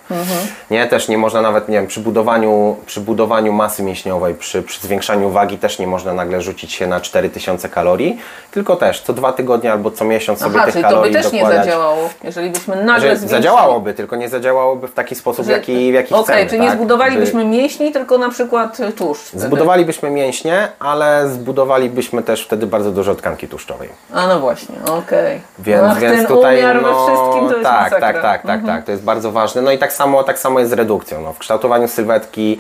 Nie, 0.72 0.88
też 0.88 1.08
nie 1.08 1.18
można 1.18 1.42
nawet, 1.42 1.70
nie 1.70 1.78
wiem, 1.78 1.88
przy 1.88 2.00
budowaniu, 2.00 2.76
przy 2.86 3.02
budowaniu 3.02 3.54
masy 3.54 3.84
mięśniowej, 3.84 4.36
przy, 4.36 4.64
przy 4.64 4.82
zwiększaniu 4.82 5.30
wagi 5.30 5.58
też 5.58 5.80
nie 5.80 5.88
można 5.88 6.14
nagle 6.14 6.42
rzucić 6.42 6.72
się 6.74 6.88
na 6.88 7.00
4000 7.02 7.70
kalorii, 7.70 8.20
tylko 8.52 8.76
też 8.76 9.02
co 9.02 9.14
dwa 9.14 9.34
tygodnie 9.34 9.72
albo 9.72 9.92
co 9.92 10.06
miesiąc 10.06 10.40
sobie 10.40 10.56
Aha, 10.56 10.66
tych 10.66 10.74
czyli 10.74 10.84
to 10.84 10.90
by 10.90 10.94
kalorii 10.96 11.14
też 11.14 11.32
nie 11.32 11.40
dokładać. 11.40 11.66
zadziałało, 11.66 12.10
jeżeli 12.24 12.50
byśmy 12.50 12.76
nagle 12.76 13.10
Że 13.10 13.16
zwiększyli... 13.18 13.30
zadziałałoby, 13.44 13.94
tylko 13.94 14.16
nie 14.16 14.30
zadziałałoby 14.30 14.88
w 14.88 14.94
taki 14.94 15.16
sposób, 15.16 15.46
w 15.46 15.50
jaki, 15.50 15.92
w 15.92 15.94
jaki 15.94 16.14
Okej, 16.14 16.24
chcemy. 16.36 16.50
czyli 16.50 16.62
nie 16.62 16.68
tak? 16.68 16.78
zbudowalibyśmy 16.78 17.44
By- 17.44 17.50
mięśni, 17.50 17.92
tylko 17.92 18.18
na 18.18 18.30
przykład 18.30 18.80
y, 18.80 18.92
tłuszcz. 18.92 19.24
wtedy. 19.28 19.44
Zbudowalibyśmy 19.44 20.10
mięśnie, 20.10 20.68
ale 20.80 21.30
zbudowalibyśmy 21.30 22.24
też 22.24 22.46
wtedy 22.46 22.68
bardzo 22.68 22.92
dużo 22.92 23.16
tkanki 23.16 23.48
tłuszczowej. 23.48 23.90
A 24.14 24.28
no 24.28 24.40
właśnie, 24.40 24.76
okej. 24.98 25.42
Więc, 25.60 25.84
Ach, 25.86 26.00
więc 26.00 26.18
ten 26.18 26.28
tutaj 26.28 26.60
umiar 26.60 26.82
no, 26.82 27.06
we 27.06 27.14
wszystkim 27.14 27.50
to 27.50 27.54
jest 27.58 27.64
tak, 27.70 27.97
Mhm. 28.04 28.14
tak, 28.14 28.22
tak, 28.22 28.42
tak, 28.48 28.66
tak, 28.66 28.86
to 28.86 28.92
jest 28.92 29.04
bardzo 29.04 29.32
ważne. 29.32 29.62
No 29.62 29.72
i 29.72 29.78
tak 29.78 29.94
samo, 29.94 30.24
tak 30.24 30.40
samo 30.40 30.60
jest 30.60 30.72
z 30.72 30.74
redukcją. 30.74 31.22
No, 31.22 31.34
w 31.34 31.38
kształtowaniu 31.38 31.88
sylwetki 31.88 32.60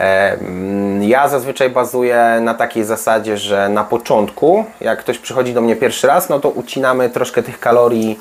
e, 0.00 0.32
mm, 0.32 1.02
ja 1.02 1.28
zazwyczaj 1.28 1.70
bazuję 1.70 2.38
na 2.40 2.54
takiej 2.54 2.84
zasadzie, 2.84 3.36
że 3.36 3.68
na 3.68 3.84
początku, 3.84 4.64
jak 4.80 4.98
ktoś 4.98 5.18
przychodzi 5.18 5.54
do 5.54 5.60
mnie 5.60 5.76
pierwszy 5.76 6.06
raz, 6.06 6.28
no 6.28 6.40
to 6.40 6.50
ucinamy 6.50 7.10
troszkę 7.10 7.42
tych 7.42 7.60
kalorii 7.60 8.18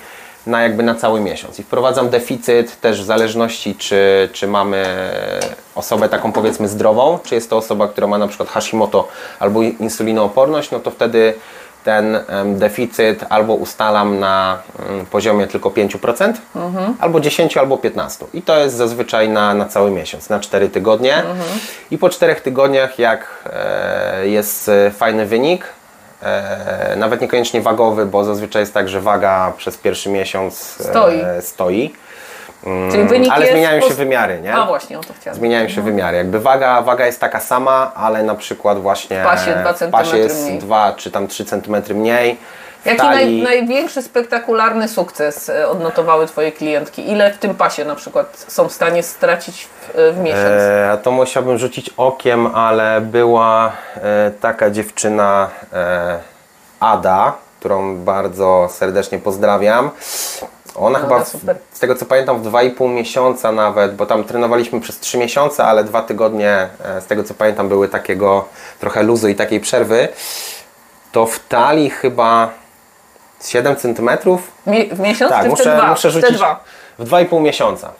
na 0.48 0.62
jakby 0.62 0.84
na 0.84 0.96
cały 0.96 1.20
miesiąc 1.20 1.60
i 1.60 1.64
wprowadzam 1.64 2.10
deficyt 2.10 2.82
też 2.82 3.02
w 3.02 3.06
zależności 3.06 3.76
czy, 3.76 4.30
czy 4.34 4.48
mamy 4.48 4.86
osobę 5.76 6.10
taką 6.10 6.32
powiedzmy 6.32 6.68
zdrową, 6.68 7.20
czy 7.24 7.36
jest 7.36 7.50
to 7.50 7.58
osoba, 7.58 7.88
która 7.88 8.08
ma 8.08 8.18
na 8.18 8.28
przykład 8.28 8.50
Hashimoto 8.50 9.08
albo 9.40 9.62
insulinooporność, 9.62 10.72
no 10.72 10.80
to 10.80 10.92
wtedy 10.92 11.34
ten 11.88 12.20
deficyt 12.46 13.26
albo 13.30 13.54
ustalam 13.56 14.20
na 14.20 14.60
mm, 14.90 15.06
poziomie 15.06 15.48
tylko 15.48 15.70
5%, 15.70 16.34
albo 17.00 17.20
10, 17.20 17.58
albo 17.58 17.78
15. 17.78 18.26
I 18.34 18.42
to 18.42 18.60
jest 18.60 18.76
zazwyczaj 18.76 19.30
na, 19.30 19.54
na 19.54 19.66
cały 19.66 19.92
miesiąc, 19.92 20.30
na 20.30 20.40
4 20.40 20.70
tygodnie. 20.70 21.24
I 21.92 21.98
po 21.98 22.10
4 22.10 22.36
tygodniach, 22.36 23.00
jak 23.00 23.28
e, 23.46 24.28
jest 24.28 24.70
e, 24.70 24.92
fajny 24.92 25.26
wynik, 25.26 25.66
e, 26.22 26.96
nawet 26.98 27.22
niekoniecznie 27.22 27.62
wagowy, 27.62 28.06
bo 28.06 28.24
zazwyczaj 28.24 28.62
jest 28.62 28.74
tak, 28.74 28.90
że 28.90 29.02
waga 29.02 29.54
przez 29.58 29.78
pierwszy 29.78 30.10
miesiąc 30.10 30.60
Stoi. 30.60 31.24
stoi. 31.42 31.94
Mm, 32.68 33.32
ale 33.32 33.48
zmieniają 33.48 33.82
się 33.82 33.94
wymiary, 33.94 34.42
nie? 34.42 34.56
A 34.56 34.66
właśnie, 34.66 35.00
o 35.00 35.02
to 35.02 35.14
chciałam. 35.20 35.40
Zmieniają 35.40 35.70
się 35.70 35.82
wymiary. 35.82 36.18
Jakby 36.18 36.40
waga, 36.40 36.82
waga 36.82 37.06
jest 37.06 37.20
taka 37.20 37.40
sama, 37.40 37.92
ale 37.96 38.24
na 38.24 38.36
przykład 38.36 38.80
właśnie 38.82 39.22
W 39.22 39.26
pasie 39.26 39.56
dwa 39.56 39.74
w 39.74 39.92
pasie 39.92 40.18
jest 40.18 40.46
mniej. 40.46 40.60
2 40.60 40.94
czy 40.98 41.12
tam 41.12 41.28
3 41.28 41.46
cm 41.46 41.96
mniej. 41.96 42.38
Jaki 42.86 43.02
naj, 43.02 43.42
największy 43.42 44.02
spektakularny 44.02 44.88
sukces 44.88 45.50
e, 45.50 45.68
odnotowały 45.68 46.28
Twoje 46.28 46.52
klientki? 46.52 47.12
Ile 47.12 47.34
w 47.34 47.38
tym 47.38 47.56
pasie 47.56 47.86
na 47.86 47.96
przykład 47.96 48.46
są 48.48 48.70
w 48.70 48.74
stanie 48.74 49.04
stracić 49.04 49.66
w, 49.66 50.00
e, 50.00 50.12
w 50.12 50.20
miesiąc? 50.20 50.46
E, 50.46 50.98
to 51.04 51.12
musiałbym 51.12 51.58
rzucić 51.58 51.90
okiem, 51.98 52.56
ale 52.56 53.02
była 53.02 53.72
e, 53.96 54.32
taka 54.42 54.70
dziewczyna 54.70 55.50
e, 55.74 56.20
Ada, 56.80 57.34
którą 57.60 57.98
bardzo 57.98 58.68
serdecznie 58.72 59.20
pozdrawiam. 59.20 59.90
Ona 60.78 61.00
chyba, 61.00 61.24
w, 61.24 61.28
super. 61.28 61.58
z 61.74 61.80
tego 61.80 61.96
co 61.96 62.06
pamiętam, 62.06 62.44
w 62.44 62.46
2,5 62.46 62.90
miesiąca 62.90 63.52
nawet, 63.52 63.96
bo 63.96 64.06
tam 64.06 64.24
trenowaliśmy 64.24 64.82
przez 64.82 65.00
3 65.00 65.18
miesiące, 65.18 65.64
ale 65.64 65.84
dwa 65.84 66.02
tygodnie, 66.02 66.70
e, 66.84 67.02
z 67.02 67.06
tego 67.06 67.24
co 67.24 67.34
pamiętam, 67.34 67.70
były 67.70 67.88
takiego 67.90 68.46
trochę 68.80 69.04
luzu 69.04 69.28
i 69.28 69.36
takiej 69.36 69.60
przerwy. 69.60 70.08
To 71.12 71.26
w 71.26 71.40
talii 71.40 71.90
chyba 71.90 72.50
7 73.44 73.76
centymetrów 73.76 74.52
Mi, 74.68 74.90
w 74.90 75.00
miesiąc 75.00 75.32
tak, 75.32 75.50
muszę, 75.50 75.64
dwa? 75.64 75.88
muszę 75.88 76.12
rzucić 76.12 76.36
dwa. 76.38 76.64
w 77.00 77.04
2,5 77.10 77.42
miesiąca. 77.42 77.92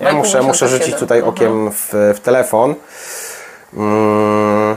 Ja 0.00 0.10
2,5 0.10 0.14
muszę, 0.14 0.42
muszę 0.42 0.68
rzucić 0.68 0.86
siedem. 0.86 1.00
tutaj 1.00 1.22
okiem 1.22 1.70
w, 1.70 1.88
w 2.16 2.20
telefon. 2.20 2.74
Mm, 3.74 4.76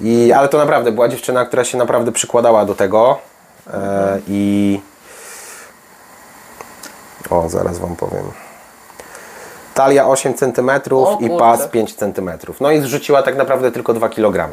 i, 0.00 0.32
ale 0.32 0.48
to 0.48 0.58
naprawdę 0.58 0.92
była 0.92 1.08
dziewczyna, 1.08 1.44
która 1.46 1.64
się 1.64 1.78
naprawdę 1.78 2.12
przykładała 2.12 2.64
do 2.64 2.74
tego. 2.74 3.18
E, 3.74 4.18
I. 4.28 4.80
O, 7.30 7.48
zaraz 7.48 7.78
Wam 7.78 7.96
powiem. 7.96 8.24
Talia 9.74 10.06
8 10.08 10.34
cm 10.34 10.70
O 10.92 11.18
i 11.20 11.30
pas 11.30 11.68
5 11.68 11.94
cm. 11.94 12.30
No 12.60 12.70
i 12.70 12.80
zrzuciła 12.80 13.22
tak 13.22 13.36
naprawdę 13.36 13.72
tylko 13.72 13.94
2 13.94 14.08
kg. 14.08 14.48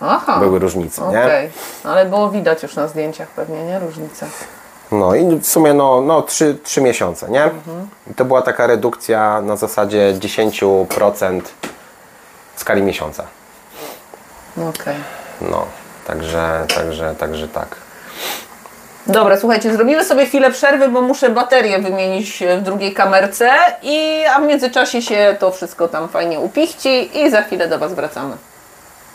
Aha, 0.00 0.38
Były 0.40 0.58
różnice, 0.58 1.02
nie? 1.02 1.08
okej. 1.08 1.50
Ale 1.84 2.06
było 2.06 2.30
widać 2.30 2.62
już 2.62 2.76
na 2.76 2.88
zdjęciach 2.88 3.28
pewnie, 3.28 3.64
nie? 3.64 3.78
Różnice. 3.78 4.26
No 4.92 5.14
i 5.14 5.36
w 5.40 5.46
sumie 5.46 5.74
no, 5.74 6.00
no 6.00 6.22
3, 6.22 6.58
3 6.62 6.80
miesiące, 6.80 7.28
nie? 7.28 7.50
I 8.10 8.14
to 8.14 8.24
była 8.24 8.42
taka 8.42 8.66
redukcja 8.66 9.40
na 9.40 9.56
zasadzie 9.56 10.14
10% 10.18 11.40
w 12.54 12.60
skali 12.60 12.82
miesiąca. 12.82 13.24
Okej. 14.56 14.96
No, 15.40 15.66
także, 16.06 16.66
także, 16.74 17.14
także 17.14 17.48
tak. 17.48 17.76
Dobra, 19.08 19.36
słuchajcie, 19.36 19.72
zrobimy 19.72 20.04
sobie 20.04 20.26
chwilę 20.26 20.50
przerwy, 20.50 20.88
bo 20.88 21.02
muszę 21.02 21.30
baterię 21.30 21.78
wymienić 21.78 22.42
w 22.58 22.62
drugiej 22.62 22.94
kamerce, 22.94 23.50
i, 23.82 24.22
a 24.34 24.40
w 24.40 24.46
międzyczasie 24.46 25.02
się 25.02 25.36
to 25.38 25.50
wszystko 25.50 25.88
tam 25.88 26.08
fajnie 26.08 26.40
upichci 26.40 27.18
i 27.18 27.30
za 27.30 27.42
chwilę 27.42 27.68
do 27.68 27.78
Was 27.78 27.94
wracamy. 27.94 28.36